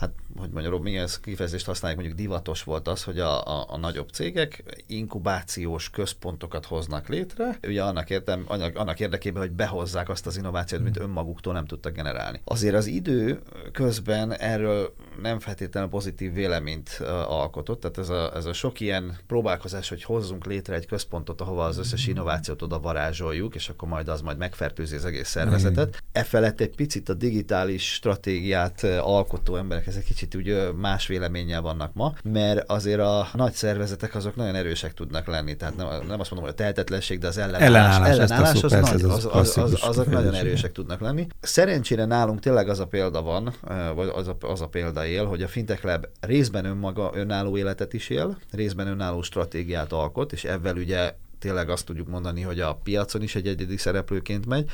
hát, 0.00 0.10
hogy 0.36 0.50
mondjam, 0.50 0.82
milyen 0.82 1.08
kifejezést 1.22 1.66
használják, 1.66 2.00
mondjuk 2.00 2.20
divatos 2.20 2.62
volt 2.62 2.88
az, 2.88 3.02
hogy 3.02 3.18
a, 3.18 3.46
a, 3.46 3.66
a 3.68 3.76
nagyobb 3.76 4.08
cégek 4.08 4.62
inkubációs 4.86 5.90
központokat 5.90 6.66
hoznak 6.66 7.08
létre, 7.08 7.58
ugye 7.62 7.82
annak, 7.82 8.10
értem, 8.10 8.44
annak, 8.46 8.76
annak 8.76 9.00
érdekében, 9.00 9.42
hogy 9.42 9.50
behozzák 9.50 10.08
azt 10.08 10.26
az 10.26 10.36
innovációt, 10.36 10.82
mint 10.82 10.98
önmaguktól 10.98 11.52
nem 11.52 11.66
tudtak 11.66 11.94
generálni. 11.94 12.40
Azért 12.44 12.74
az 12.74 12.86
idő 12.86 13.40
közben 13.72 14.32
erről 14.32 14.94
nem 15.22 15.38
feltétlenül 15.38 15.88
pozitív 15.88 16.32
véleményt 16.32 16.88
alkotott, 17.26 17.80
tehát 17.80 17.98
ez 17.98 18.08
a, 18.08 18.36
ez 18.36 18.44
a 18.44 18.52
sok 18.52 18.80
ilyen 18.80 19.18
próbálkozás, 19.26 19.88
hogy 19.88 20.02
hozzunk 20.02 20.46
létre 20.46 20.74
egy 20.74 20.86
központot, 20.86 21.40
ahova 21.40 21.64
az 21.64 21.78
összes 21.78 22.06
innovációt 22.06 22.62
oda 22.62 22.80
varázsoljuk, 22.80 23.54
és 23.54 23.68
akkor 23.68 23.88
majd 23.88 24.08
az 24.08 24.20
majd 24.20 24.36
megfertőzi 24.36 24.96
az 24.96 25.04
egész 25.04 25.28
szervezetet. 25.28 26.02
E 26.12 26.24
felett 26.24 26.60
egy 26.60 26.74
picit 26.74 27.08
a 27.08 27.14
digitális 27.14 27.92
stratégiát 27.92 28.82
alkotó 28.82 29.56
emberek 29.56 29.86
ezek 29.90 30.04
kicsit 30.04 30.34
úgy 30.34 30.72
más 30.76 31.06
véleménnyel 31.06 31.60
vannak 31.60 31.94
ma, 31.94 32.12
mert 32.22 32.70
azért 32.70 33.00
a 33.00 33.28
nagy 33.32 33.52
szervezetek 33.52 34.14
azok 34.14 34.36
nagyon 34.36 34.54
erősek 34.54 34.94
tudnak 34.94 35.26
lenni, 35.26 35.56
tehát 35.56 35.76
nem, 35.76 35.86
nem 35.86 36.20
azt 36.20 36.30
mondom, 36.30 36.38
hogy 36.38 36.48
a 36.48 36.54
tehetetlenség, 36.54 37.18
de 37.18 37.26
az 37.26 37.38
ellenállás, 37.38 37.94
ellenállás, 37.94 38.18
ellenállás 38.18 38.62
az, 38.62 38.72
nagy, 38.72 39.02
az, 39.02 39.28
az, 39.32 39.58
az, 39.58 39.78
azok 39.82 40.10
nagyon 40.10 40.34
erősek 40.34 40.72
tudnak 40.72 41.00
lenni. 41.00 41.26
Szerencsére 41.40 42.04
nálunk 42.04 42.40
tényleg 42.40 42.68
az 42.68 42.78
a 42.78 42.86
példa 42.86 43.22
van, 43.22 43.54
vagy 43.94 44.10
az 44.14 44.28
a, 44.28 44.36
az 44.40 44.60
a 44.60 44.66
példa 44.68 45.06
él, 45.06 45.24
hogy 45.24 45.42
a 45.42 45.48
Fintech 45.48 45.84
Lab 45.84 46.06
részben 46.20 46.64
önmaga 46.64 47.10
önálló 47.14 47.56
életet 47.56 47.92
is 47.92 48.08
él, 48.08 48.38
részben 48.52 48.86
önálló 48.86 49.22
stratégiát 49.22 49.92
alkot, 49.92 50.32
és 50.32 50.44
ebben 50.44 50.76
ugye 50.76 51.14
tényleg 51.40 51.70
azt 51.70 51.86
tudjuk 51.86 52.08
mondani, 52.08 52.40
hogy 52.40 52.60
a 52.60 52.74
piacon 52.82 53.22
is 53.22 53.34
egy 53.34 53.46
egyedi 53.46 53.76
szereplőként 53.76 54.46
megy. 54.46 54.70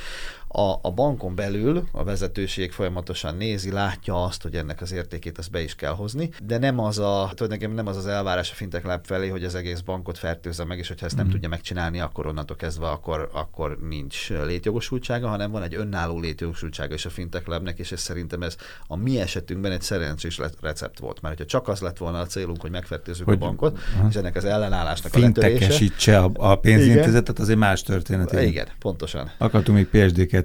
A, 0.58 0.79
a 0.82 0.91
bankon 0.91 1.35
belül 1.35 1.88
a 1.93 2.05
vezetőség 2.05 2.73
folyamatosan 2.73 3.37
nézi, 3.37 3.70
látja 3.70 4.25
azt, 4.25 4.43
hogy 4.43 4.55
ennek 4.55 4.81
az 4.81 4.93
értékét 4.93 5.38
azt 5.38 5.50
be 5.50 5.62
is 5.62 5.75
kell 5.75 5.93
hozni, 5.93 6.31
de 6.47 6.58
nem 6.58 6.79
az 6.79 6.99
a, 6.99 7.31
tulajdonképpen 7.35 7.75
nem 7.75 7.87
az 7.87 7.97
az 7.97 8.06
elvárás 8.06 8.50
a 8.50 8.55
Fintech 8.55 8.87
Lab 8.87 9.05
felé, 9.05 9.29
hogy 9.29 9.44
az 9.44 9.55
egész 9.55 9.81
bankot 9.81 10.19
fertőzze 10.19 10.64
meg, 10.64 10.79
és 10.79 10.88
hogyha 10.88 11.06
ezt 11.06 11.17
nem 11.17 11.26
mm. 11.26 11.31
tudja 11.31 11.49
megcsinálni, 11.49 12.00
akkor 12.00 12.26
onnantól 12.26 12.56
kezdve 12.56 12.88
akkor, 12.88 13.29
akkor 13.32 13.79
nincs 13.88 14.29
létjogosultsága, 14.31 15.29
hanem 15.29 15.50
van 15.50 15.62
egy 15.62 15.75
önálló 15.75 16.20
létjogosultsága 16.20 16.94
is 16.94 17.05
a 17.05 17.11
Fintech 17.11 17.49
Labnek, 17.49 17.79
és 17.79 17.93
ez 17.93 18.00
szerintem 18.00 18.43
ez 18.43 18.56
a 18.87 18.97
mi 18.97 19.20
esetünkben 19.20 19.73
egy 19.73 19.82
szerencsés 19.82 20.41
recept 20.61 20.99
volt, 20.99 21.20
mert 21.20 21.37
hogyha 21.37 21.58
csak 21.58 21.69
az 21.69 21.81
lett 21.81 21.99
volna 21.99 22.19
a 22.19 22.26
célunk, 22.26 22.61
hogy 22.61 22.70
megfertőzzük 22.70 23.26
hogy, 23.26 23.35
a 23.35 23.38
bankot, 23.38 23.79
és 24.08 24.14
ennek 24.14 24.37
az 24.37 24.44
ellenállásnak 24.44 25.14
a 25.14 25.19
letörése. 25.19 26.19
a, 26.19 26.31
a 26.35 26.56
pénzintézetet, 26.56 27.38
az 27.38 27.49
egy 27.49 27.56
más 27.56 27.82
történet. 27.82 28.32
Igen, 28.32 28.67
pontosan. 28.79 29.31
Akartunk 29.38 29.79
még 29.79 29.87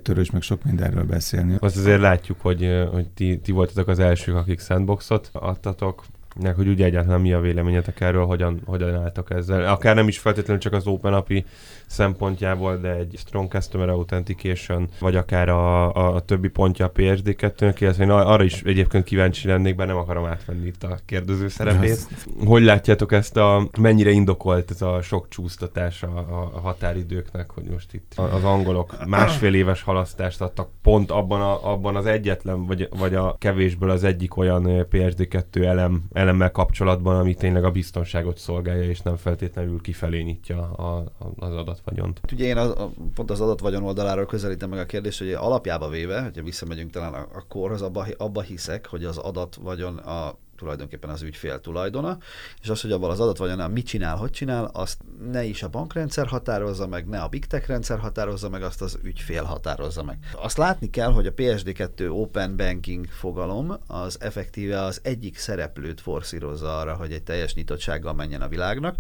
PSD2-ről 0.02 0.20
is, 0.20 0.32
meg 0.32 0.42
sok 0.42 0.64
mindenről 0.64 1.04
beszélni. 1.04 1.56
Azt 1.60 1.78
azért 1.78 2.02
látjuk, 2.02 2.42
hogy, 2.42 2.88
hogy 2.92 3.08
ti, 3.08 3.40
ti 3.40 3.52
voltatok 3.52 3.88
az 3.88 4.00
elsők, 4.00 4.36
akik 4.36 4.60
sandboxot 4.60 5.30
adtatok, 5.34 6.04
meg 6.42 6.56
hogy 6.56 6.68
ugye 6.68 6.86
egyáltalán 6.86 7.22
mi 7.22 7.34
a 7.34 7.40
véleményetek 7.40 8.02
erről, 8.02 8.26
hogyan, 8.26 8.62
hogyan 8.66 8.96
álltak 8.96 9.30
ezzel. 9.30 9.66
Akár 9.66 9.96
nem 9.96 10.08
is 10.08 10.20
feltétlenül 10.20 10.62
csak 10.62 10.74
az 10.74 10.88
Open 10.88 11.14
API 11.14 11.46
szempontjából, 11.92 12.78
de 12.78 12.96
egy 12.96 13.14
Strong 13.18 13.52
Customer 13.52 13.90
Authentication, 13.90 14.90
vagy 15.00 15.16
akár 15.16 15.50
a, 15.50 15.94
a, 16.16 16.20
többi 16.20 16.48
pontja 16.48 16.86
a 16.86 16.92
PSD2-nek, 16.92 17.76
illetve 17.80 18.04
én 18.04 18.10
arra 18.10 18.44
is 18.44 18.62
egyébként 18.62 19.04
kíváncsi 19.04 19.48
lennék, 19.48 19.76
bár 19.76 19.88
nem 19.88 19.98
akarom 19.98 20.26
átvenni 20.26 20.68
itt 20.68 20.84
a 20.84 21.00
kérdező 21.06 21.48
szerepét. 21.48 22.08
Hogy 22.46 22.64
látjátok 22.64 23.12
ezt 23.12 23.38
a, 23.38 23.70
mennyire 23.80 24.10
indokolt 24.10 24.72
ez 24.72 24.82
a 24.82 25.02
sok 25.02 25.28
csúsztatás 25.30 26.04
a, 26.04 26.18
a 26.54 26.60
határidőknek, 26.60 27.52
hogy 27.52 27.64
most 27.64 27.94
itt 27.94 28.14
az 28.16 28.44
angolok 28.44 29.06
másfél 29.08 29.54
éves 29.54 29.82
halasztást 29.82 30.42
adtak 30.42 30.70
pont 30.82 31.12
abban, 31.12 31.42
a, 31.42 31.72
abban 31.72 31.96
az 31.96 32.06
egyetlen, 32.06 32.66
vagy, 32.66 32.90
vagy 32.98 33.16
a 33.16 33.36
kevésből 33.40 33.90
az 33.90 34.04
egyik 34.04 34.38
olyan 34.38 34.64
PSD2 34.68 35.66
elem, 35.66 36.04
elemmel 36.14 36.52
kapcsolatban, 36.52 37.16
ami 37.16 37.34
tényleg 37.34 37.64
a 37.64 37.72
biztonságot 37.72 38.38
szolgálja, 38.38 38.84
és 38.84 39.00
nem 39.00 39.16
feltétlenül 39.16 39.82
kifelé 39.82 40.22
nyitja 40.22 40.72
a, 40.72 40.98
a, 40.98 41.46
az 41.46 41.54
adat 41.54 41.81
adatvagyont. 41.84 42.20
Hát 42.22 42.32
ugye 42.32 42.46
én 42.46 42.58
az, 42.58 42.70
a, 42.70 42.92
pont 43.14 43.32
az 43.32 43.42
adatvagyon 43.42 43.84
oldaláról 43.84 44.26
közelítem 44.26 44.70
meg 44.70 44.80
a 44.80 44.86
kérdést, 44.86 45.20
hogy 45.20 45.32
alapjába 45.32 45.90
véve, 45.90 46.22
hogyha 46.22 46.44
visszamegyünk 46.44 46.92
talán 46.92 47.14
a, 47.14 47.28
a 47.34 47.46
korhoz, 47.48 47.82
abba, 47.82 48.06
abba 48.18 48.42
hiszek, 48.42 48.88
hogy 48.88 49.04
az 49.04 49.18
adatvagyon 49.18 49.98
a 49.98 50.36
tulajdonképpen 50.62 51.10
az 51.10 51.22
ügyfél 51.22 51.60
tulajdona, 51.60 52.18
és 52.62 52.70
az, 52.70 52.82
hogy 52.82 52.92
abban 52.92 53.10
az 53.10 53.20
adatvagyon 53.20 53.72
mit 53.72 53.86
csinál, 53.86 54.16
hogy 54.16 54.32
csinál, 54.32 54.70
azt 54.74 54.98
ne 55.32 55.44
is 55.44 55.64
a 55.64 55.70
bankrendszer 55.70 56.28
határozza 56.28 56.88
meg, 56.88 57.08
ne 57.08 57.22
a 57.22 57.28
Big 57.28 57.46
Tech 57.46 57.68
rendszer 57.68 58.00
határozza 58.00 58.50
meg, 58.50 58.64
azt 58.64 58.82
az 58.82 59.00
ügyfél 59.04 59.44
határozza 59.44 60.04
meg. 60.04 60.18
Azt 60.36 60.58
látni 60.58 60.90
kell, 60.90 61.12
hogy 61.12 61.28
a 61.28 61.34
PSD2 61.34 62.10
Open 62.10 62.56
Banking 62.56 63.06
fogalom 63.08 63.78
az 63.88 64.22
effektíve 64.22 64.82
az 64.82 65.00
egyik 65.04 65.38
szereplőt 65.38 66.02
forszírozza 66.02 66.80
arra, 66.80 66.96
hogy 66.96 67.12
egy 67.12 67.24
teljes 67.24 67.54
nyitottsággal 67.54 68.14
menjen 68.14 68.42
a 68.42 68.48
világnak. 68.48 68.96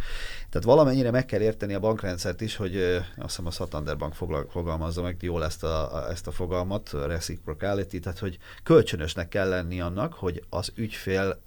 Tehát 0.49 0.67
valamennyire 0.67 1.11
meg 1.11 1.25
kell 1.25 1.41
érteni 1.41 1.73
a 1.73 1.79
bankrendszert 1.79 2.41
is, 2.41 2.55
hogy 2.55 2.77
azt 3.17 3.27
hiszem 3.27 3.45
a 3.45 3.51
Santander 3.51 3.97
Bank 3.97 4.13
fogalmazza 4.49 5.01
meg 5.01 5.17
jól 5.19 5.43
ezt 5.43 5.63
a, 5.63 5.95
a, 5.95 6.09
ezt 6.09 6.27
a 6.27 6.31
fogalmat, 6.31 6.91
reciprocality, 7.05 7.99
tehát 7.99 8.19
hogy 8.19 8.37
kölcsönösnek 8.63 9.27
kell 9.27 9.49
lenni 9.49 9.81
annak, 9.81 10.13
hogy 10.13 10.43
az 10.49 10.71
ügyfél 10.75 11.39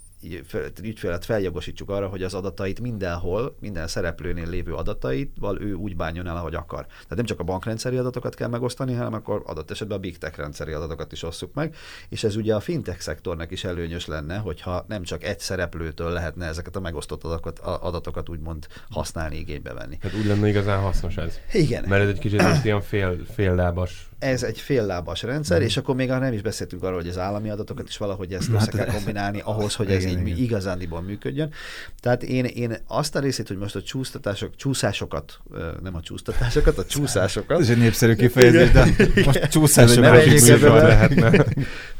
ügyfelet 0.83 1.25
feljogosítsuk 1.25 1.91
arra, 1.91 2.09
hogy 2.09 2.23
az 2.23 2.35
adatait 2.35 2.81
mindenhol, 2.81 3.57
minden 3.61 3.87
szereplőnél 3.87 4.49
lévő 4.49 4.75
adataival 4.75 5.61
ő 5.61 5.73
úgy 5.75 5.97
bánjon 5.97 6.27
el, 6.27 6.37
ahogy 6.37 6.55
akar. 6.55 6.87
Tehát 6.87 7.17
nem 7.17 7.25
csak 7.25 7.41
a 7.41 7.45
bankrendszeri 7.45 7.97
adatokat 7.97 8.35
kell 8.35 8.49
megosztani, 8.49 8.95
hanem 8.95 9.13
akkor 9.13 9.43
adott 9.47 9.71
esetben 9.71 9.97
a 9.97 10.01
big 10.01 10.19
tech 10.19 10.39
rendszeri 10.39 10.73
adatokat 10.73 11.13
is 11.13 11.23
osszuk 11.23 11.55
meg, 11.55 11.75
és 12.09 12.25
ez 12.25 12.37
ugye 12.37 12.55
a 12.55 12.61
fintech 12.61 13.01
szektornak 13.01 13.51
is 13.51 13.65
előnyös 13.65 14.07
lenne, 14.07 14.37
hogyha 14.37 14.85
nem 14.89 15.03
csak 15.03 15.25
egy 15.25 15.41
szereplőtől 15.41 16.11
lehetne 16.11 16.47
ezeket 16.47 16.77
a 16.77 16.81
megosztott 16.81 17.25
adatokat, 17.25 17.59
adatokat 17.59 18.29
úgymond 18.29 18.67
használni, 18.91 19.37
igénybe 19.37 19.73
venni. 19.73 19.99
Tehát 19.99 20.17
úgy 20.17 20.27
lenne 20.27 20.49
igazán 20.49 20.81
hasznos 20.81 21.17
ez. 21.17 21.39
Igen. 21.53 21.85
Mert 21.89 22.03
ez 22.03 22.09
egy 22.09 22.19
kicsit 22.19 22.43
most 22.43 22.65
ilyen 22.65 22.81
fél, 22.81 23.25
fél 23.35 23.55
lábas 23.55 24.09
ez 24.25 24.43
egy 24.43 24.61
féllábas 24.61 25.23
rendszer, 25.23 25.61
mm. 25.61 25.65
és 25.65 25.77
akkor 25.77 25.95
még 25.95 26.09
nem 26.09 26.33
is 26.33 26.43
beszéltünk 26.43 26.83
arról, 26.83 26.97
hogy 26.97 27.09
az 27.09 27.19
állami 27.19 27.51
adatokat 27.51 27.89
is 27.89 27.97
valahogy 27.97 28.33
ezt 28.33 28.51
hát 28.51 28.61
össze 28.61 28.71
kell 28.71 28.95
kombinálni 28.95 29.41
ahhoz, 29.45 29.75
hogy 29.75 29.91
ez 29.91 30.05
igen, 30.05 30.27
így 30.27 30.39
igazándiból 30.39 31.03
működjön. 31.03 31.53
Tehát 32.01 32.23
én, 32.23 32.45
én 32.45 32.77
azt 32.87 33.17
a 33.17 33.19
részét, 33.19 33.49
hogy 33.49 33.57
most 33.57 33.77
a 33.77 33.83
csúsztatások, 33.83 34.57
csúszásokat, 34.57 35.41
nem 35.83 35.95
a 35.95 36.01
csúsztatásokat, 36.01 36.79
a 36.79 36.85
csúszásokat. 36.85 37.61
Ez 37.61 37.71
egy 37.71 37.79
népszerű 37.79 38.15
kifejezés, 38.15 38.71
de 38.71 38.87
most 39.25 39.49
csúszásokat 39.49 40.27
is 40.27 40.49
lehetne. 40.61 41.45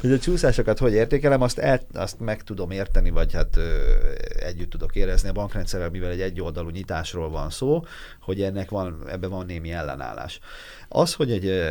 Hogy 0.01 0.11
a 0.11 0.19
csúszásokat 0.19 0.77
hogy 0.77 0.93
értékelem, 0.93 1.41
azt, 1.41 1.57
el, 1.57 1.81
azt 1.93 2.19
meg 2.19 2.43
tudom 2.43 2.71
érteni, 2.71 3.09
vagy 3.09 3.33
hát 3.33 3.57
együtt 4.39 4.69
tudok 4.69 4.95
érezni 4.95 5.29
a 5.29 5.31
bankrendszerrel, 5.31 5.89
mivel 5.89 6.11
egy 6.11 6.21
egyoldalú 6.21 6.69
nyitásról 6.69 7.29
van 7.29 7.49
szó, 7.49 7.85
hogy 8.21 8.41
ennek 8.41 8.69
van, 8.69 9.03
ebben 9.09 9.29
van 9.29 9.45
némi 9.45 9.71
ellenállás. 9.71 10.39
Az, 10.89 11.13
hogy 11.13 11.31
egy 11.31 11.63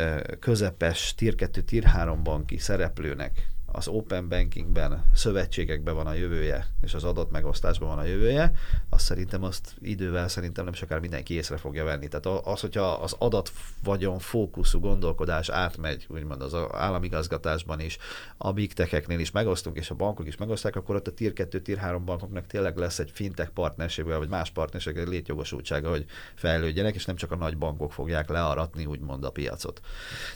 közepes 0.45 1.15
tier 1.15 1.35
2, 1.35 1.61
tier 1.61 1.83
3 1.83 2.23
banki 2.23 2.57
szereplőnek 2.57 3.47
az 3.75 3.87
open 3.87 4.27
bankingben, 4.27 5.03
szövetségekben 5.13 5.95
van 5.95 6.07
a 6.07 6.13
jövője, 6.13 6.67
és 6.81 6.93
az 6.93 7.03
adat 7.03 7.31
megosztásban 7.31 7.87
van 7.87 7.97
a 7.97 8.03
jövője, 8.03 8.51
azt 8.89 9.05
szerintem 9.05 9.43
azt 9.43 9.75
idővel 9.81 10.27
szerintem 10.27 10.63
nem 10.63 10.73
sokára 10.73 11.01
mindenki 11.01 11.33
észre 11.33 11.57
fogja 11.57 11.83
venni. 11.83 12.07
Tehát 12.07 12.45
az, 12.45 12.61
hogyha 12.61 12.91
az 12.91 13.15
adat 13.17 13.51
vagyon 13.83 14.19
fókuszú 14.19 14.79
gondolkodás 14.79 15.49
átmegy, 15.49 16.05
úgymond 16.09 16.41
az 16.41 16.55
államigazgatásban 16.71 17.79
is, 17.79 17.97
a 18.37 18.53
big 18.53 18.73
techeknél 18.73 19.19
is 19.19 19.31
megosztunk, 19.31 19.77
és 19.77 19.89
a 19.89 19.95
bankok 19.95 20.27
is 20.27 20.37
megosztják, 20.37 20.75
akkor 20.75 20.95
ott 20.95 21.07
a 21.07 21.13
tier 21.13 21.33
2, 21.33 21.61
tier 21.61 21.77
3 21.77 22.05
bankoknak 22.05 22.47
tényleg 22.47 22.77
lesz 22.77 22.99
egy 22.99 23.11
fintech 23.13 23.49
partnerségvel, 23.49 24.17
vagy 24.17 24.29
más 24.29 24.51
partnerségvel 24.51 25.05
létjogosultsága, 25.05 25.89
hogy 25.89 26.05
fejlődjenek, 26.35 26.95
és 26.95 27.05
nem 27.05 27.15
csak 27.15 27.31
a 27.31 27.35
nagy 27.35 27.57
bankok 27.57 27.93
fogják 27.93 28.29
learatni, 28.29 28.85
úgymond 28.85 29.23
a 29.23 29.29
piacot. 29.29 29.81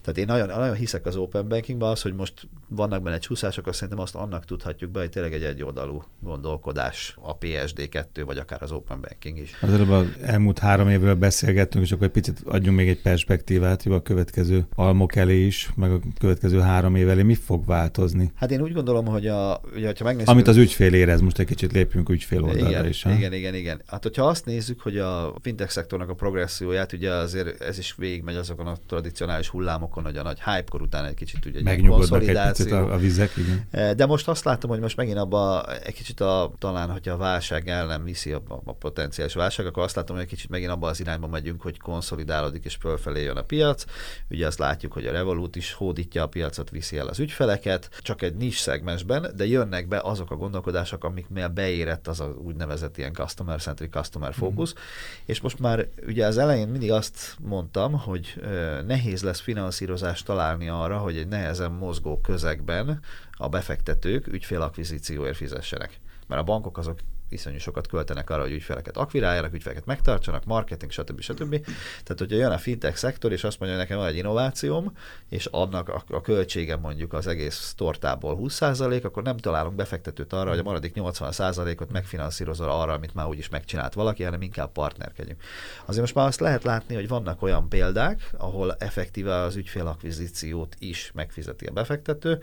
Tehát 0.02 0.18
én 0.18 0.26
nagyon, 0.26 0.48
nagyon 0.48 0.76
hiszek 0.76 1.06
az 1.06 1.16
open 1.16 1.48
bankingban, 1.48 1.92
az, 1.92 2.02
hogy 2.02 2.14
most 2.14 2.48
vannak 2.68 3.02
benne 3.02 3.18
csúszásokat 3.30 3.74
szerintem 3.74 4.00
azt 4.00 4.16
annak 4.16 4.46
tudhatjuk 4.46 4.92
be, 4.92 5.00
hogy 5.00 5.10
tényleg 5.10 5.34
egy 5.34 5.44
egyoldalú 5.44 6.04
gondolkodás 6.20 7.16
a 7.22 7.38
PSD2, 7.38 8.24
vagy 8.26 8.38
akár 8.38 8.62
az 8.62 8.72
Open 8.72 9.02
Banking 9.02 9.38
is. 9.38 9.58
Az 9.62 9.74
előbb 9.74 9.90
az 9.90 10.06
elmúlt 10.22 10.60
három 10.60 10.90
évről 10.90 11.16
beszélgettünk, 11.16 11.86
és 11.86 11.92
akkor 11.92 12.06
egy 12.06 12.12
picit 12.12 12.42
adjunk 12.46 12.78
még 12.78 12.90
egy 12.90 13.02
perspektívát, 13.02 13.84
hogy 13.84 13.92
a 13.92 14.02
következő 14.02 14.68
almok 14.76 15.16
elé 15.16 15.46
is, 15.46 15.70
meg 15.76 15.92
a 15.92 16.00
következő 16.20 16.60
három 16.60 16.96
év 16.96 17.10
elé 17.10 17.22
mi 17.22 17.36
fog 17.36 17.66
változni? 17.66 18.32
Hát 18.36 18.52
én 18.52 18.62
úgy 18.62 18.74
gondolom, 18.74 19.06
hogy 19.06 19.28
a, 19.28 19.62
ugye, 19.76 19.94
ha 19.98 20.04
megnézzük... 20.04 20.30
Amit 20.30 20.48
az 20.48 20.58
ügyfél 20.58 20.94
érez, 20.94 21.22
most 21.22 21.40
egy 21.40 21.46
kicsit 21.46 21.72
lépjünk 21.72 22.10
ügyfél 22.10 22.44
oldalra 22.44 22.70
igen, 22.70 22.88
is. 22.88 23.04
Ha? 23.04 23.12
Igen, 23.12 23.34
igen, 23.34 23.56
igen. 23.56 23.82
Hát 23.86 24.04
hogyha 24.04 24.24
azt 24.24 24.46
nézzük, 24.46 24.82
hogy 24.82 24.98
a 24.98 25.34
fintech 25.42 25.72
szektornak 25.72 26.10
a 26.10 26.14
progresszióját, 26.14 26.94
ugye 26.94 27.12
azért 27.12 27.62
ez 27.62 27.78
is 27.78 27.96
végigmegy 27.98 28.36
azokon 28.36 28.68
a 28.68 28.76
tradicionális 28.88 29.48
hullámokon, 29.48 30.04
hogy 30.04 30.18
a 30.18 30.24
nagy 30.24 30.42
hype-kor 30.44 30.82
után 30.82 31.06
egy 31.06 31.14
kicsit 31.14 31.46
ugye 31.46 31.60
egy 31.60 31.68
egy 31.68 32.48
picit 32.52 32.72
a, 32.72 32.94
a 32.94 32.98
vizek, 33.20 33.38
igen. 33.38 33.68
Eh, 33.72 33.94
de 33.94 34.06
most 34.06 34.28
azt 34.28 34.44
látom, 34.44 34.70
hogy 34.70 34.80
most 34.80 34.98
megint 34.98 35.18
abba 35.18 35.66
egy 35.84 35.94
kicsit 35.94 36.20
a, 36.20 36.52
talán, 36.58 36.92
hogyha 36.92 37.14
a 37.14 37.18
válság 37.18 37.68
ellen 37.70 38.04
viszi 38.04 38.32
a, 38.32 38.42
a 38.66 38.74
potenciális 38.74 39.34
válság, 39.34 39.66
akkor 39.66 39.84
azt 39.84 39.96
látom, 39.96 40.16
hogy 40.16 40.26
egy 40.26 40.32
kicsit 40.32 40.50
megint 40.50 40.72
abba 40.72 40.88
az 40.88 41.00
irányba 41.00 41.28
megyünk, 41.28 41.62
hogy 41.62 41.80
konszolidálódik 41.80 42.66
és 42.66 42.78
fölfelé 42.80 43.24
jön 43.24 43.38
a 43.38 43.42
piac. 43.42 43.86
Ugye 44.30 44.48
azt 44.48 44.60
látjuk, 44.60 44.94
hogy 44.94 45.06
a 45.06 45.12
Revolut 45.12 45.56
is 45.56 45.74
hódítja 45.74 46.24
a 46.24 46.28
piacot, 46.28 46.70
viszi 46.70 46.98
el 46.98 47.08
az 47.08 47.20
ügyfeleket, 47.20 47.90
csak 48.02 48.22
egy 48.22 48.36
nis 48.36 48.58
szegmensben, 48.58 49.32
de 49.36 49.46
jönnek 49.46 49.88
be 49.88 50.00
azok 50.04 50.32
a 50.32 50.36
gondolkodások, 50.36 51.04
amik 51.04 51.30
mivel 51.30 51.50
beérett 51.50 52.08
az 52.08 52.20
a 52.20 52.26
úgynevezett 52.26 52.98
ilyen 52.98 53.14
customer-centric 53.14 53.92
customer 53.92 54.34
focus, 54.34 54.74
mm. 54.74 54.82
és 55.26 55.42
most 55.42 55.60
már 55.60 55.88
ugye 56.08 56.26
az 56.26 56.38
elején 56.38 56.68
mindig 56.68 56.92
azt 56.92 57.36
mondtam, 57.40 57.94
hogy 58.00 58.42
nehéz 58.88 59.24
lesz 59.24 59.40
finanszírozást 59.40 60.26
találni 60.26 60.70
arra, 60.70 60.98
hogy 60.98 61.18
egy 61.18 61.28
nehezen 61.28 61.72
mozgó 61.72 62.22
közegben 62.22 63.02
a 63.32 63.50
befektetők 63.50 64.28
ügyfélakvizícióért 64.28 65.36
fizessenek. 65.36 66.00
Mert 66.28 66.42
a 66.42 66.46
bankok 66.46 66.78
azok 66.78 67.00
iszonyú 67.30 67.58
sokat 67.58 67.88
költenek 67.88 68.30
arra, 68.30 68.42
hogy 68.42 68.52
ügyfeleket 68.52 68.98
akviráljanak, 68.98 69.54
ügyfeleket 69.54 69.86
megtartsanak, 69.86 70.46
marketing, 70.46 70.92
stb. 70.92 71.22
stb. 71.22 71.66
Tehát, 72.04 72.16
hogyha 72.18 72.38
jön 72.38 72.52
a 72.52 72.58
fintech 72.58 72.96
szektor, 72.96 73.32
és 73.32 73.44
azt 73.44 73.60
mondja, 73.60 73.78
hogy 73.78 73.88
nekem 73.88 74.02
van 74.02 74.12
egy 74.12 74.18
innovációm, 74.18 74.98
és 75.30 75.46
annak 75.46 75.90
a, 75.90 76.04
a 76.08 76.22
költsége 76.22 76.76
mondjuk 76.76 77.14
az 77.14 77.28
egész 77.28 77.74
tortából 77.78 78.40
20%, 78.42 79.04
akkor 79.04 79.24
nem 79.24 79.38
találunk 79.38 79.76
befektetőt 79.76 80.34
arra, 80.34 80.50
hogy 80.50 80.60
a 80.60 80.64
maradék 80.64 80.94
80%-ot 80.96 81.92
megfinanszírozza 81.92 82.80
arra, 82.82 82.94
amit 82.94 83.14
már 83.14 83.28
úgyis 83.28 83.50
megcsinált 83.50 83.94
valaki, 83.94 84.24
hanem 84.24 84.42
inkább 84.42 84.72
partnerkedjünk. 84.72 85.42
Azért 85.86 86.02
most 86.02 86.16
már 86.16 86.28
azt 86.28 86.40
lehet 86.40 86.64
látni, 86.64 86.96
hogy 86.96 87.08
vannak 87.08 87.42
olyan 87.42 87.70
példák, 87.70 88.32
ahol 88.38 88.76
effektíve 88.80 89.36
az 89.36 89.56
ügyfélakvizíciót 89.56 90.76
is 90.80 91.12
megfizeti 91.14 91.66
a 91.66 91.72
befektető, 91.72 92.42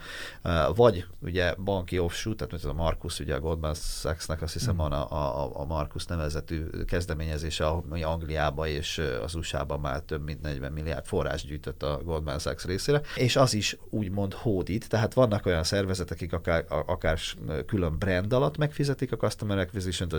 vagy 0.74 1.06
ugye 1.20 1.54
banki 1.54 1.98
offshoot, 1.98 2.36
tehát 2.36 2.52
ez 2.52 2.64
a 2.64 2.72
Markus, 2.72 3.20
ugye 3.20 3.34
a 3.34 3.40
Goldman 3.40 3.74
Sachs-nak 3.74 4.42
azt 4.42 4.52
hiszem 4.52 4.75
van 4.76 4.92
a, 4.92 5.12
a, 5.12 5.50
a 5.60 5.64
Markus 5.64 6.04
nevezetű 6.04 6.66
kezdeményezése, 6.86 7.66
ami 7.66 8.02
Angliába 8.02 8.66
és 8.66 9.02
az 9.24 9.34
USA-ban 9.34 9.80
már 9.80 10.00
több 10.00 10.24
mint 10.24 10.42
40 10.42 10.72
milliárd 10.72 11.06
forrás 11.06 11.44
gyűjtött 11.44 11.82
a 11.82 12.00
Goldman 12.04 12.38
Sachs 12.38 12.64
részére, 12.64 13.00
és 13.14 13.36
az 13.36 13.54
is 13.54 13.76
úgymond 13.90 14.32
hódít, 14.32 14.88
tehát 14.88 15.14
vannak 15.14 15.46
olyan 15.46 15.64
szervezetek, 15.64 16.16
akik 16.16 16.32
akár, 16.32 16.64
akár 16.68 17.18
külön 17.66 17.98
brand 17.98 18.32
alatt 18.32 18.56
megfizetik 18.56 19.12
a 19.12 19.16
customer 19.16 19.58
acquisition 19.58 20.12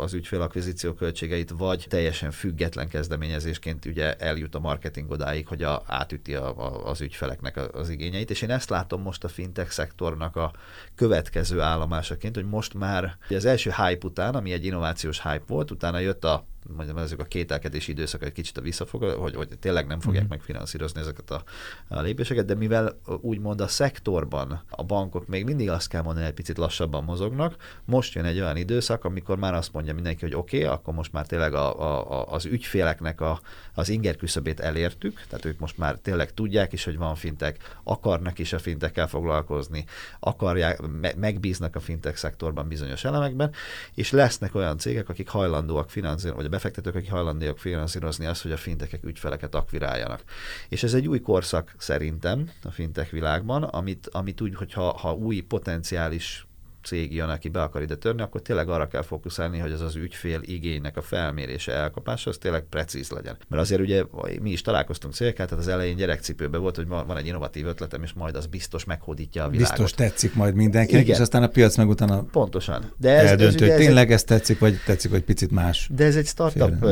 az 0.00 0.12
ügyfélakvizíció 0.12 0.92
költségeit, 0.92 1.50
vagy 1.50 1.86
teljesen 1.88 2.30
független 2.30 2.88
kezdeményezésként 2.88 3.84
ugye 3.84 4.16
eljut 4.16 4.54
a 4.54 4.60
marketing 4.60 5.10
odáig, 5.10 5.46
hogy 5.46 5.62
a, 5.62 5.82
átüti 5.86 6.34
a, 6.34 6.58
a, 6.58 6.88
az 6.88 7.00
ügyfeleknek 7.00 7.74
az 7.74 7.88
igényeit, 7.88 8.30
és 8.30 8.42
én 8.42 8.50
ezt 8.50 8.70
látom 8.70 9.02
most 9.02 9.24
a 9.24 9.28
fintech 9.28 9.70
szektornak 9.70 10.36
a 10.36 10.52
következő 10.94 11.60
állomásaként, 11.60 12.34
hogy 12.34 12.46
most 12.46 12.74
már 12.74 13.16
az 13.28 13.44
első 13.44 13.72
hype 13.76 14.01
hype 14.02 14.04
után, 14.04 14.34
ami 14.34 14.52
egy 14.52 14.64
innovációs 14.64 15.22
hype 15.22 15.44
volt, 15.46 15.70
utána 15.70 15.98
jött 15.98 16.24
a 16.24 16.46
mondjam, 16.76 16.98
ezek 16.98 17.18
a 17.18 17.24
kételkedési 17.24 17.90
időszak 17.90 18.24
egy 18.24 18.32
kicsit 18.32 18.58
a 18.58 18.60
visszafog, 18.60 19.02
hogy, 19.02 19.34
hogy 19.34 19.48
tényleg 19.60 19.86
nem 19.86 20.00
fogják 20.00 20.24
mm. 20.24 20.28
megfinanszírozni 20.28 21.00
ezeket 21.00 21.30
a, 21.30 21.42
a 21.88 22.00
lépéseket, 22.00 22.44
de 22.44 22.54
mivel 22.54 22.98
úgymond 23.20 23.60
a 23.60 23.68
szektorban 23.68 24.62
a 24.70 24.84
bankok 24.84 25.26
még 25.26 25.44
mindig 25.44 25.70
azt 25.70 25.88
kell 25.88 26.02
mondani, 26.02 26.26
egy 26.26 26.32
picit 26.32 26.56
lassabban 26.56 27.04
mozognak, 27.04 27.56
most 27.84 28.14
jön 28.14 28.24
egy 28.24 28.40
olyan 28.40 28.56
időszak, 28.56 29.04
amikor 29.04 29.38
már 29.38 29.54
azt 29.54 29.72
mondja 29.72 29.94
mindenki, 29.94 30.20
hogy 30.20 30.34
oké, 30.34 30.56
okay, 30.56 30.68
akkor 30.68 30.94
most 30.94 31.12
már 31.12 31.26
tényleg 31.26 31.54
a, 31.54 31.80
a, 32.10 32.32
az 32.32 32.44
ügyféleknek 32.44 33.20
a, 33.20 33.40
az 33.74 33.88
inger 33.88 34.16
küszöbét 34.16 34.60
elértük, 34.60 35.22
tehát 35.28 35.44
ők 35.44 35.58
most 35.58 35.78
már 35.78 35.98
tényleg 36.02 36.34
tudják 36.34 36.72
is, 36.72 36.84
hogy 36.84 36.96
van 36.96 37.14
fintek, 37.14 37.78
akarnak 37.84 38.38
is 38.38 38.52
a 38.52 38.58
fintekkel 38.58 39.08
foglalkozni, 39.08 39.84
akarják, 40.20 40.80
me, 41.00 41.12
megbíznak 41.16 41.76
a 41.76 41.80
fintek 41.80 42.16
szektorban 42.16 42.68
bizonyos 42.68 43.04
elemekben, 43.04 43.52
és 43.94 44.10
lesznek 44.10 44.54
olyan 44.54 44.78
cégek, 44.78 45.08
akik 45.08 45.28
hajlandóak 45.28 45.90
finanszírozni, 45.90 46.42
vagy 46.42 46.50
befektetők, 46.52 46.94
akik 46.94 47.10
hajlandóak 47.10 47.58
finanszírozni 47.58 48.26
azt, 48.26 48.42
hogy 48.42 48.52
a 48.52 48.56
fintekek 48.56 49.04
ügyfeleket 49.04 49.54
akviráljanak. 49.54 50.22
És 50.68 50.82
ez 50.82 50.94
egy 50.94 51.08
új 51.08 51.20
korszak 51.20 51.74
szerintem 51.78 52.50
a 52.62 52.70
fintek 52.70 53.10
világban, 53.10 53.62
amit, 53.62 54.08
amit 54.12 54.40
úgy, 54.40 54.54
hogyha 54.54 54.98
ha 54.98 55.14
új 55.14 55.40
potenciális 55.40 56.46
cég 56.82 57.14
jön, 57.14 57.28
aki 57.28 57.48
be 57.48 57.62
akar 57.62 57.82
ide 57.82 57.96
törni, 57.96 58.22
akkor 58.22 58.42
tényleg 58.42 58.68
arra 58.68 58.88
kell 58.88 59.02
fókuszálni, 59.02 59.58
hogy 59.58 59.72
az 59.72 59.80
az 59.80 59.96
ügyfél 59.96 60.40
igénynek 60.42 60.96
a 60.96 61.02
felmérése, 61.02 61.72
elkapása, 61.72 62.30
az 62.30 62.36
tényleg 62.36 62.62
precíz 62.62 63.10
legyen. 63.10 63.36
Mert 63.48 63.62
azért 63.62 63.80
ugye 63.80 64.04
mi 64.40 64.50
is 64.50 64.62
találkoztunk 64.62 65.14
cégekkel, 65.14 65.46
tehát 65.46 65.64
az 65.64 65.70
elején 65.70 65.96
gyerekcipőben 65.96 66.60
volt, 66.60 66.76
hogy 66.76 66.86
van 66.86 67.16
egy 67.16 67.26
innovatív 67.26 67.66
ötletem, 67.66 68.02
és 68.02 68.12
majd 68.12 68.36
az 68.36 68.46
biztos 68.46 68.84
meghódítja 68.84 69.44
a 69.44 69.48
világot. 69.48 69.76
Biztos 69.76 69.92
tetszik 69.92 70.34
majd 70.34 70.54
mindenkinek, 70.54 71.02
Igen. 71.02 71.14
és 71.14 71.20
aztán 71.20 71.42
a 71.42 71.48
piac 71.48 71.76
meg 71.76 71.88
utána 71.88 72.22
Pontosan. 72.22 72.92
De 72.96 73.10
ez, 73.10 73.30
eldöntő, 73.30 73.64
ez, 73.64 73.70
hogy 73.70 73.84
tényleg 73.84 74.06
ez, 74.06 74.12
ez 74.12 74.24
tetszik, 74.24 74.58
vagy 74.58 74.76
tetszik, 74.86 75.10
vagy 75.10 75.22
picit 75.22 75.50
más. 75.50 75.88
De 75.94 76.04
ez 76.04 76.16
egy 76.16 76.26
startup 76.26 76.84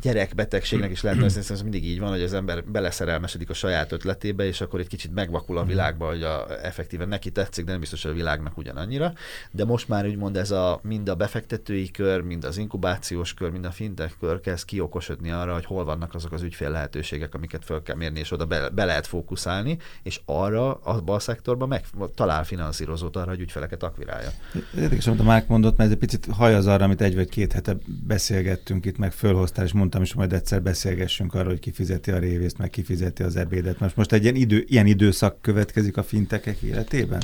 gyerekbetegségnek 0.00 0.90
is 0.90 1.02
lehet 1.02 1.18
nevezni, 1.18 1.54
ez 1.54 1.62
mindig 1.62 1.84
így 1.84 2.00
van, 2.00 2.10
hogy 2.10 2.22
az 2.22 2.34
ember 2.34 2.64
beleszerelmesedik 2.64 3.50
a 3.50 3.54
saját 3.54 3.92
ötletébe, 3.92 4.44
és 4.44 4.60
akkor 4.60 4.80
egy 4.80 4.86
kicsit 4.86 5.14
megvakul 5.14 5.58
a 5.58 5.64
világba, 5.64 6.06
hogy 6.06 6.22
a, 6.22 6.64
effektíven 6.64 7.08
neki 7.08 7.30
tetszik, 7.30 7.64
de 7.64 7.70
nem 7.70 7.80
biztos, 7.80 8.02
hogy 8.02 8.10
a 8.10 8.14
világnak 8.14 8.58
ugyanannyira. 8.58 9.12
De 9.50 9.64
most 9.64 9.88
már 9.88 10.06
úgymond 10.06 10.36
ez 10.36 10.50
a 10.50 10.80
mind 10.82 11.08
a 11.08 11.14
befektetői 11.14 11.90
kör, 11.90 12.20
mind 12.20 12.44
az 12.44 12.56
inkubációs 12.56 13.34
kör, 13.34 13.50
mind 13.50 13.64
a 13.64 13.70
fintech 13.70 14.12
kör 14.20 14.40
kezd 14.40 14.64
kiokosodni 14.64 15.30
arra, 15.30 15.52
hogy 15.52 15.64
hol 15.64 15.84
vannak 15.84 16.14
azok 16.14 16.32
az 16.32 16.42
ügyfél 16.42 16.70
lehetőségek, 16.70 17.34
amiket 17.34 17.64
fel 17.64 17.82
kell 17.82 17.96
mérni, 17.96 18.18
és 18.18 18.32
oda 18.32 18.44
be, 18.44 18.68
be 18.68 18.84
lehet 18.84 19.06
fókuszálni, 19.06 19.78
és 20.02 20.20
arra, 20.24 20.74
abban 20.74 21.16
a 21.16 21.18
szektorban 21.18 21.68
meg 21.68 21.84
talál 22.14 22.44
finanszírozót 22.44 23.16
arra, 23.16 23.30
hogy 23.30 23.40
ügyfeleket 23.40 23.82
akvirálja. 23.82 24.30
Érdekes, 24.76 25.06
amit 25.06 25.20
a 25.20 25.22
Márk 25.22 25.46
mondott, 25.46 25.76
mert 25.76 25.90
ez 25.90 25.94
egy 25.94 26.00
picit 26.00 26.26
hajaz 26.30 26.66
arra, 26.66 26.84
amit 26.84 27.00
egy 27.00 27.14
vagy 27.14 27.28
két 27.28 27.52
hete 27.52 27.76
beszélgettünk 28.06 28.84
itt, 28.84 28.98
meg 28.98 29.12
fölhoztál, 29.12 29.64
és 29.64 29.72
mondtam 29.88 30.02
is, 30.02 30.14
majd 30.14 30.32
egyszer 30.32 30.62
beszélgessünk 30.62 31.34
arról, 31.34 31.48
hogy 31.48 31.60
kifizeti 31.60 32.10
a 32.10 32.18
révészt, 32.18 32.58
meg 32.58 32.70
kifizeti 32.70 33.22
az 33.22 33.36
ebédet. 33.36 33.80
Most, 33.80 33.96
most 33.96 34.12
egy 34.12 34.22
ilyen, 34.22 34.34
idő, 34.34 34.64
ilyen 34.66 34.86
időszak 34.86 35.40
következik 35.40 35.96
a 35.96 36.02
fintekek 36.02 36.60
életében? 36.60 37.22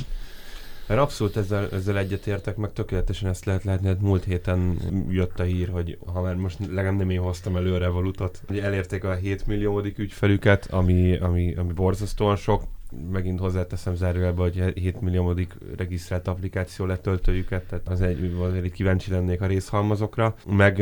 Mert 0.87 0.99
abszolút 0.99 1.37
ezzel, 1.37 1.69
ezzel 1.71 1.97
egyetértek, 1.97 2.55
meg 2.55 2.73
tökéletesen 2.73 3.29
ezt 3.29 3.45
lehet 3.45 3.63
látni, 3.63 3.87
hát 3.87 4.01
múlt 4.01 4.23
héten 4.23 4.77
jött 5.09 5.39
a 5.39 5.43
hír, 5.43 5.69
hogy 5.69 5.97
ha 6.13 6.21
már 6.21 6.35
most 6.35 6.57
legalább 6.59 6.97
nem 6.97 7.09
én 7.09 7.19
hoztam 7.19 7.55
elő 7.55 7.73
a 7.73 7.77
Revolutot, 7.77 8.41
hogy 8.47 8.59
elérték 8.59 9.03
a 9.03 9.13
7 9.13 9.47
milliómodik 9.47 9.97
ügyfelüket, 9.97 10.65
ami, 10.71 11.17
ami, 11.17 11.55
ami 11.55 11.73
borzasztóan 11.73 12.35
sok, 12.35 12.63
megint 13.11 13.39
hozzáteszem 13.39 13.95
zárójelbe, 13.95 14.41
hogy 14.41 14.71
7 14.75 15.01
milliómodik 15.01 15.53
regisztrált 15.77 16.27
applikáció 16.27 16.85
letöltőjüket, 16.85 17.63
tehát 17.63 17.87
az 17.87 18.01
egy, 18.01 18.35
azért 18.39 18.73
kíváncsi 18.73 19.11
lennék 19.11 19.41
a 19.41 19.45
részhalmazokra. 19.45 20.35
Meg 20.47 20.77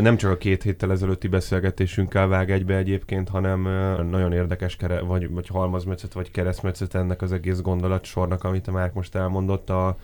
nem 0.00 0.16
csak 0.16 0.30
a 0.30 0.36
két 0.36 0.62
héttel 0.62 0.90
ezelőtti 0.90 1.28
beszélgetésünkkel 1.28 2.26
vág 2.26 2.50
egybe 2.50 2.76
egyébként, 2.76 3.28
hanem 3.28 3.62
nagyon 4.10 4.32
érdekes 4.32 4.76
kere, 4.76 5.00
vagy, 5.00 5.30
vagy 5.30 5.46
halmazmetszet, 5.46 6.12
vagy 6.12 6.30
keresztmetszet 6.30 6.94
ennek 6.94 7.22
az 7.22 7.32
egész 7.32 7.60
gondolatsornak, 7.60 8.44
amit 8.44 8.68
a 8.68 8.72
Márk 8.72 8.94
most 8.94 9.14
elmondott, 9.14 9.70
a, 9.70 9.96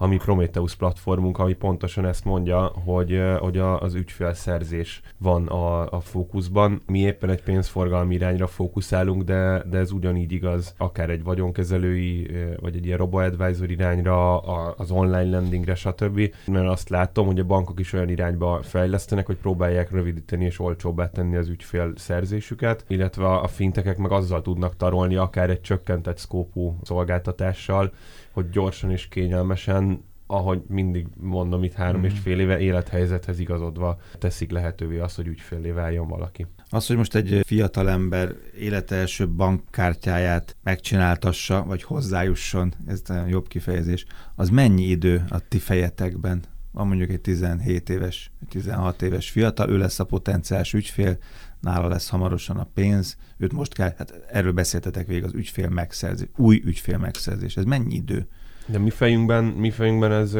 a 0.00 0.06
mi 0.06 0.16
Prometheus 0.16 0.74
platformunk, 0.74 1.38
ami 1.38 1.52
pontosan 1.52 2.06
ezt 2.06 2.24
mondja, 2.24 2.72
hogy, 2.84 3.22
hogy 3.38 3.58
a, 3.58 3.80
az 3.80 3.94
ügyfélszerzés 3.94 5.00
van 5.18 5.46
a, 5.46 5.90
a 5.90 6.00
fókuszban. 6.00 6.82
Mi 6.86 6.98
éppen 6.98 7.30
egy 7.30 7.42
pénzforgalmi 7.42 8.14
irányra 8.14 8.46
fókuszálunk, 8.46 9.22
de, 9.22 9.62
de 9.70 9.78
ez 9.78 9.90
ugyanígy 9.90 10.32
igaz 10.32 10.74
akár 10.76 11.10
egy 11.10 11.22
vagyonkezelői, 11.22 12.30
vagy 12.60 12.76
egy 12.76 12.86
ilyen 12.86 12.98
robo-advisor 12.98 13.70
irányra, 13.70 14.40
a, 14.40 14.74
az 14.76 14.90
online 14.90 15.30
lendingre, 15.30 15.74
stb. 15.74 16.34
Mert 16.46 16.68
azt 16.68 16.88
látom, 16.88 17.26
hogy 17.26 17.38
a 17.40 17.44
bankok 17.44 17.80
is 17.80 17.92
olyan 17.92 18.08
irányba 18.08 18.60
fejlesztenek, 18.62 19.26
hogy 19.26 19.36
próbálják 19.36 19.90
rövidíteni 19.90 20.44
és 20.44 20.58
olcsóbbá 20.60 21.10
tenni 21.10 21.36
az 21.36 21.48
ügyfél 21.48 21.92
szerzésüket, 21.96 22.84
illetve 22.86 23.26
a 23.26 23.46
fintekek 23.46 23.96
meg 23.96 24.12
azzal 24.12 24.42
tudnak 24.42 24.76
tarolni 24.76 25.16
akár 25.16 25.50
egy 25.50 25.60
csökkentett 25.60 26.18
szkópú 26.18 26.78
szolgáltatással, 26.82 27.92
hogy 28.32 28.50
gyorsan 28.50 28.90
és 28.90 29.08
kényelmesen 29.08 30.06
ahogy 30.30 30.62
mindig 30.66 31.06
mondom, 31.20 31.64
itt 31.64 31.72
három 31.72 32.00
mm. 32.00 32.04
és 32.04 32.18
fél 32.18 32.40
éve 32.40 32.58
élethelyzethez 32.58 33.38
igazodva 33.38 34.00
teszik 34.18 34.50
lehetővé 34.50 34.98
azt, 34.98 35.16
hogy 35.16 35.26
ügyfélé 35.26 35.70
váljon 35.70 36.08
valaki. 36.08 36.46
Az, 36.70 36.86
hogy 36.86 36.96
most 36.96 37.14
egy 37.14 37.40
fiatalember 37.46 38.34
élete 38.58 38.94
első 38.94 39.28
bankkártyáját 39.28 40.56
megcsináltassa, 40.62 41.64
vagy 41.66 41.82
hozzájusson, 41.82 42.74
ez 42.86 43.02
a 43.08 43.26
jobb 43.28 43.48
kifejezés, 43.48 44.06
az 44.34 44.48
mennyi 44.48 44.84
idő 44.84 45.24
a 45.28 45.38
ti 45.48 45.58
fejetekben? 45.58 46.42
Van 46.72 46.86
mondjuk 46.86 47.10
egy 47.10 47.20
17 47.20 47.88
éves, 47.88 48.30
16 48.48 49.02
éves 49.02 49.30
fiatal, 49.30 49.70
ő 49.70 49.78
lesz 49.78 49.98
a 49.98 50.04
potenciális 50.04 50.72
ügyfél, 50.72 51.18
nála 51.60 51.88
lesz 51.88 52.08
hamarosan 52.08 52.56
a 52.56 52.68
pénz, 52.74 53.16
őt 53.36 53.52
most 53.52 53.74
kell, 53.74 53.94
hát 53.98 54.20
erről 54.30 54.52
beszéltetek 54.52 55.06
végig, 55.06 55.24
az 55.24 55.34
ügyfél 55.34 55.68
megszerzés, 55.68 56.28
új 56.36 56.62
ügyfél 56.64 56.98
megszerzés, 56.98 57.56
ez 57.56 57.64
mennyi 57.64 57.94
idő? 57.94 58.26
De 58.66 58.78
mi 58.78 58.90
fejünkben, 58.90 59.44
mi 59.44 59.70
fejünkben 59.70 60.12
ez, 60.12 60.34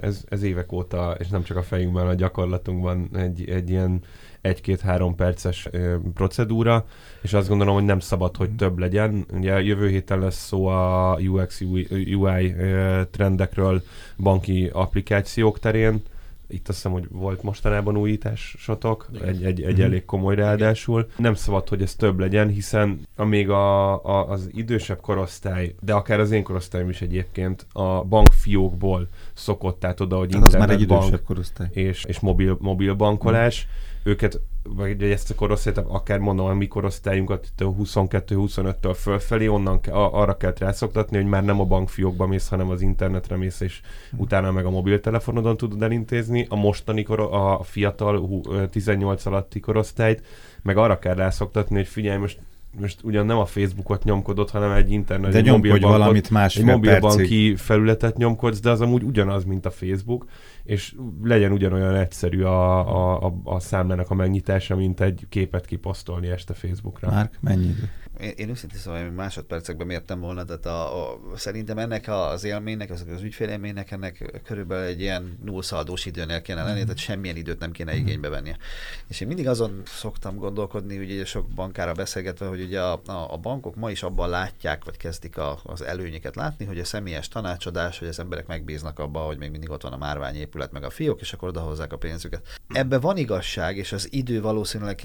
ez, 0.00 0.24
ez 0.28 0.42
évek 0.42 0.72
óta, 0.72 1.16
és 1.18 1.28
nem 1.28 1.42
csak 1.42 1.56
a 1.56 1.62
fejünkben, 1.62 2.06
a 2.06 2.14
gyakorlatunkban 2.14 3.08
egy, 3.12 3.48
egy 3.48 3.70
ilyen 3.70 4.00
egy-két-három 4.40 5.14
perces 5.14 5.68
procedúra, 6.14 6.86
és 7.22 7.32
azt 7.32 7.48
gondolom, 7.48 7.74
hogy 7.74 7.84
nem 7.84 8.00
szabad, 8.00 8.36
hogy 8.36 8.50
több 8.50 8.78
legyen. 8.78 9.26
Ugye 9.32 9.62
jövő 9.62 9.88
héten 9.88 10.18
lesz 10.18 10.46
szó 10.46 10.66
a 10.66 11.18
UX, 11.20 11.60
UI, 12.14 12.54
trendekről 13.10 13.82
banki 14.18 14.70
applikációk 14.72 15.58
terén, 15.58 16.02
itt 16.50 16.68
azt 16.68 16.76
hiszem, 16.76 16.92
hogy 16.92 17.06
volt 17.10 17.42
mostanában 17.42 17.96
újításotok, 17.96 19.08
egy, 19.24 19.44
egy, 19.44 19.62
egy 19.62 19.72
mm-hmm. 19.74 19.82
elég 19.82 20.04
komoly 20.04 20.34
ráadásul. 20.34 21.10
Nem 21.16 21.34
szabad, 21.34 21.68
hogy 21.68 21.82
ez 21.82 21.94
több 21.94 22.18
legyen, 22.18 22.48
hiszen 22.48 23.00
amíg 23.16 23.50
a, 23.50 23.92
a, 24.04 24.28
az 24.28 24.48
idősebb 24.52 25.00
korosztály, 25.00 25.74
de 25.80 25.92
akár 25.92 26.20
az 26.20 26.30
én 26.30 26.42
korosztályom 26.42 26.88
is 26.88 27.00
egyébként 27.00 27.66
a 27.72 28.04
bankfiókból 28.04 29.08
szokott 29.34 29.84
át 29.84 30.00
oda, 30.00 30.16
hogy 30.16 30.34
internetbank 30.34 30.62
az 30.62 30.68
már 30.68 30.76
egy 30.76 30.82
idősebb 30.82 31.24
korosztály. 31.24 31.68
és, 31.72 32.04
és 32.04 32.20
mobil, 32.20 32.56
mobil 32.60 32.94
bankolás, 32.94 33.66
mm 33.66 33.88
őket, 34.02 34.40
vagy 34.62 35.02
ezt 35.02 35.30
a 35.30 35.34
korosztályt, 35.34 35.78
akár 35.78 36.18
mondom 36.18 36.46
a 36.46 36.54
mi 36.54 36.66
korosztályunkat 36.66 37.48
22-25-től 37.58 38.96
fölfelé, 39.00 39.46
onnan 39.46 39.80
arra 39.90 40.36
kell 40.36 40.54
rászoktatni, 40.58 41.16
hogy 41.16 41.26
már 41.26 41.44
nem 41.44 41.60
a 41.60 41.64
bankfiókba 41.64 42.26
mész, 42.26 42.48
hanem 42.48 42.70
az 42.70 42.80
internetre 42.80 43.36
mész, 43.36 43.60
és 43.60 43.80
hmm. 44.10 44.20
utána 44.20 44.50
meg 44.50 44.64
a 44.64 44.70
mobiltelefonodon 44.70 45.56
tudod 45.56 45.82
elintézni. 45.82 46.46
A 46.48 46.56
mostani 46.56 47.02
kor, 47.02 47.20
a 47.20 47.62
fiatal 47.62 48.28
18 48.70 49.26
alatti 49.26 49.60
korosztályt 49.60 50.26
meg 50.62 50.76
arra 50.76 50.98
kell 50.98 51.14
rászoktatni, 51.14 51.76
hogy 51.76 51.88
figyelj, 51.88 52.18
most 52.18 52.38
most 52.78 53.02
ugyan 53.02 53.26
nem 53.26 53.38
a 53.38 53.44
Facebookot 53.44 54.04
nyomkodott, 54.04 54.50
hanem 54.50 54.72
egy 54.72 54.90
internet, 54.90 55.32
de 55.32 55.38
egy 55.38 55.50
mobilbanki, 55.50 55.98
valamit 55.98 56.30
más 56.30 56.56
egy 56.56 56.64
mobilbanki 56.64 57.54
felületet 57.56 58.16
nyomkodsz, 58.16 58.60
de 58.60 58.70
az 58.70 58.80
amúgy 58.80 59.02
ugyanaz, 59.02 59.44
mint 59.44 59.66
a 59.66 59.70
Facebook, 59.70 60.26
és 60.64 60.94
legyen 61.22 61.52
ugyanolyan 61.52 61.94
egyszerű 61.94 62.42
a, 62.42 62.78
a, 62.78 63.26
a, 63.26 63.40
a 63.44 63.60
számlának 63.60 64.10
a 64.10 64.14
megnyitása, 64.14 64.76
mint 64.76 65.00
egy 65.00 65.26
képet 65.28 65.66
kiposztolni 65.66 66.28
este 66.28 66.54
Facebookra. 66.54 67.10
Márk, 67.10 67.38
mennyi 67.40 67.64
idő? 67.64 67.90
Én, 68.22 68.32
én 68.36 68.48
őszintén 68.48 68.78
szóval 68.78 69.02
hogy 69.02 69.14
másodpercekben 69.14 69.86
mértem 69.86 70.20
volna, 70.20 70.44
tehát 70.44 70.66
a, 70.66 71.12
a, 71.12 71.20
szerintem 71.36 71.78
ennek 71.78 72.08
az 72.08 72.44
élménynek, 72.44 72.90
az, 72.90 73.04
az 73.14 73.22
ügyfélélménynek 73.22 73.90
ennek 73.90 74.40
körülbelül 74.44 74.84
egy 74.84 75.00
ilyen 75.00 75.38
nullszaldós 75.44 76.06
időnél 76.06 76.42
kéne 76.42 76.62
lenni, 76.62 76.80
mm. 76.80 76.82
tehát 76.82 76.98
semmilyen 76.98 77.36
időt 77.36 77.58
nem 77.58 77.70
kéne 77.70 77.94
mm. 77.94 77.96
igénybe 77.96 78.28
vennie. 78.28 78.56
És 79.08 79.20
én 79.20 79.28
mindig 79.28 79.48
azon 79.48 79.82
szoktam 79.84 80.36
gondolkodni, 80.36 80.98
ugye 80.98 81.24
sok 81.24 81.48
bankára 81.48 81.92
beszélgetve, 81.92 82.46
hogy 82.46 82.60
ugye 82.62 82.80
a, 82.80 83.00
a, 83.06 83.32
a 83.32 83.36
bankok 83.36 83.76
ma 83.76 83.90
is 83.90 84.02
abban 84.02 84.28
látják, 84.28 84.84
vagy 84.84 84.96
kezdik 84.96 85.38
a, 85.38 85.58
az 85.62 85.82
előnyeket 85.82 86.36
látni, 86.36 86.64
hogy 86.64 86.78
a 86.78 86.84
személyes 86.84 87.28
tanácsadás, 87.28 87.98
hogy 87.98 88.08
az 88.08 88.18
emberek 88.18 88.46
megbíznak 88.46 88.98
abba, 88.98 89.20
hogy 89.20 89.38
még 89.38 89.50
mindig 89.50 89.70
ott 89.70 89.82
van 89.82 89.92
a 89.92 89.96
márványépület, 89.96 90.72
meg 90.72 90.84
a 90.84 90.90
fiók, 90.90 91.20
és 91.20 91.32
akkor 91.32 91.48
odahozzák 91.48 91.92
a 91.92 91.98
pénzüket. 91.98 92.46
Ebbe 92.68 92.98
van 92.98 93.16
igazság, 93.16 93.76
és 93.76 93.92
az 93.92 94.12
idő 94.12 94.40
valószínűleg 94.40 95.00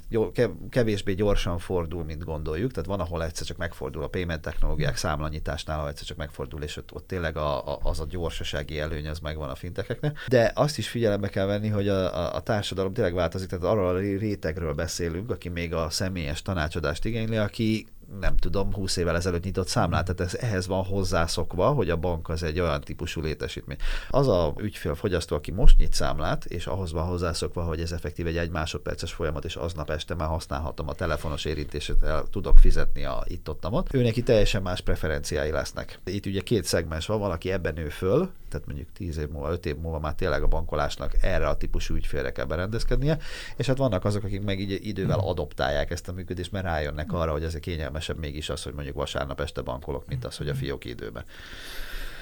kevésbé 0.69 1.13
gyorsan 1.13 1.59
fordul, 1.59 2.03
mint 2.03 2.23
gondoljuk, 2.23 2.71
tehát 2.71 2.89
van 2.89 2.99
ahol 3.05 3.23
egyszer 3.23 3.45
csak 3.45 3.57
megfordul 3.57 4.03
a 4.03 4.07
payment 4.07 4.41
technológiák 4.41 4.97
számlanyításnál, 4.97 5.77
ahol 5.77 5.89
egyszer 5.89 6.05
csak 6.05 6.17
megfordul, 6.17 6.61
és 6.61 6.77
ott, 6.77 6.93
ott 6.93 7.07
tényleg 7.07 7.37
a, 7.37 7.73
a, 7.73 7.79
az 7.83 7.99
a 7.99 8.05
gyorsasági 8.09 8.79
előny 8.79 9.07
az 9.07 9.19
megvan 9.19 9.49
a 9.49 9.55
fintekeknek. 9.55 10.17
De 10.27 10.51
azt 10.55 10.77
is 10.77 10.89
figyelembe 10.89 11.29
kell 11.29 11.45
venni, 11.45 11.67
hogy 11.67 11.87
a, 11.87 12.17
a, 12.17 12.35
a 12.35 12.39
társadalom 12.39 12.93
tényleg 12.93 13.13
változik, 13.13 13.49
tehát 13.49 13.65
arról 13.65 13.87
a 13.87 13.99
rétegről 13.99 14.73
beszélünk, 14.73 15.31
aki 15.31 15.49
még 15.49 15.73
a 15.73 15.89
személyes 15.89 16.41
tanácsadást 16.41 17.05
igényli, 17.05 17.37
aki 17.37 17.87
nem 18.19 18.37
tudom, 18.37 18.73
20 18.73 18.97
évvel 18.97 19.15
ezelőtt 19.15 19.43
nyitott 19.43 19.67
számlát, 19.67 20.05
tehát 20.05 20.33
ez, 20.33 20.39
ehhez 20.39 20.67
van 20.67 20.83
hozzászokva, 20.83 21.71
hogy 21.71 21.89
a 21.89 21.97
bank 21.97 22.29
az 22.29 22.43
egy 22.43 22.59
olyan 22.59 22.81
típusú 22.81 23.21
létesítmény. 23.21 23.77
Az 24.09 24.27
a 24.27 24.53
ügyfél 24.57 24.95
fogyasztó, 24.95 25.35
aki 25.35 25.51
most 25.51 25.77
nyit 25.77 25.93
számlát, 25.93 26.45
és 26.45 26.67
ahhoz 26.67 26.91
van 26.91 27.05
hozzászokva, 27.05 27.63
hogy 27.63 27.79
ez 27.79 27.91
effektív 27.91 28.27
egy 28.27 28.37
egy 28.37 28.49
másodperces 28.49 29.13
folyamat, 29.13 29.45
és 29.45 29.55
aznap 29.55 29.89
este 29.89 30.15
már 30.15 30.27
használhatom 30.27 30.89
a 30.89 30.93
telefonos 30.93 31.45
érintését, 31.45 32.03
el 32.03 32.25
tudok 32.31 32.57
fizetni 32.57 33.05
a 33.05 33.23
itt 33.27 33.49
ott 33.49 33.63
ő 33.91 34.01
neki 34.01 34.23
teljesen 34.23 34.61
más 34.61 34.81
preferenciái 34.81 35.51
lesznek. 35.51 35.99
Itt 36.05 36.25
ugye 36.25 36.41
két 36.41 36.63
szegmens 36.63 37.05
van, 37.05 37.19
valaki 37.19 37.51
ebben 37.51 37.73
nő 37.73 37.89
föl, 37.89 38.29
tehát 38.55 38.69
mondjuk 38.69 38.91
10 38.93 39.17
év 39.17 39.29
múlva, 39.29 39.51
5 39.51 39.65
év 39.65 39.75
múlva 39.75 39.99
már 39.99 40.13
tényleg 40.13 40.43
a 40.43 40.47
bankolásnak 40.47 41.11
erre 41.21 41.47
a 41.47 41.57
típusú 41.57 41.95
ügyfélre 41.95 42.31
kell 42.31 42.45
berendezkednie, 42.45 43.17
és 43.55 43.65
hát 43.65 43.77
vannak 43.77 44.05
azok, 44.05 44.23
akik 44.23 44.41
meg 44.41 44.59
így 44.59 44.79
idővel 44.87 45.17
hmm. 45.17 45.27
adoptálják 45.27 45.91
ezt 45.91 46.07
a 46.07 46.13
működést, 46.13 46.51
mert 46.51 46.65
rájönnek 46.65 47.13
arra, 47.13 47.31
hogy 47.31 47.43
ez 47.43 47.53
kényelmesebb 47.53 48.17
mégis 48.19 48.49
az, 48.49 48.63
hogy 48.63 48.73
mondjuk 48.73 48.95
vasárnap 48.95 49.41
este 49.41 49.61
bankolok, 49.61 50.07
mint 50.07 50.25
az, 50.25 50.37
hogy 50.37 50.49
a 50.49 50.55
fiók 50.55 50.85
időben. 50.85 51.23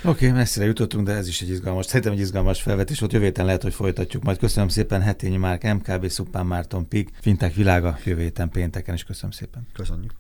Oké, 0.06 0.26
okay, 0.26 0.38
messzire 0.38 0.66
jutottunk, 0.66 1.06
de 1.06 1.14
ez 1.14 1.28
is 1.28 1.42
egy 1.42 1.50
izgalmas, 1.50 1.86
szerintem 1.86 2.12
egy 2.12 2.20
izgalmas 2.20 2.62
felvetés 2.62 3.00
volt. 3.00 3.12
Jövő 3.12 3.26
héten 3.26 3.46
lehet, 3.46 3.62
hogy 3.62 3.74
folytatjuk. 3.74 4.24
Majd 4.24 4.38
köszönöm 4.38 4.70
szépen 4.70 5.02
Hetényi 5.02 5.38
Márk, 5.38 5.64
MKB, 5.64 6.08
Szupán 6.08 6.46
Márton 6.46 6.88
Pig, 6.88 7.10
Fintek 7.22 7.54
világa 7.54 7.98
jövő 8.04 8.22
héten 8.22 8.50
pénteken, 8.50 8.96
és 8.96 9.04
köszönöm 9.04 9.32
szépen. 9.32 9.68
Köszönjük. 9.74 10.14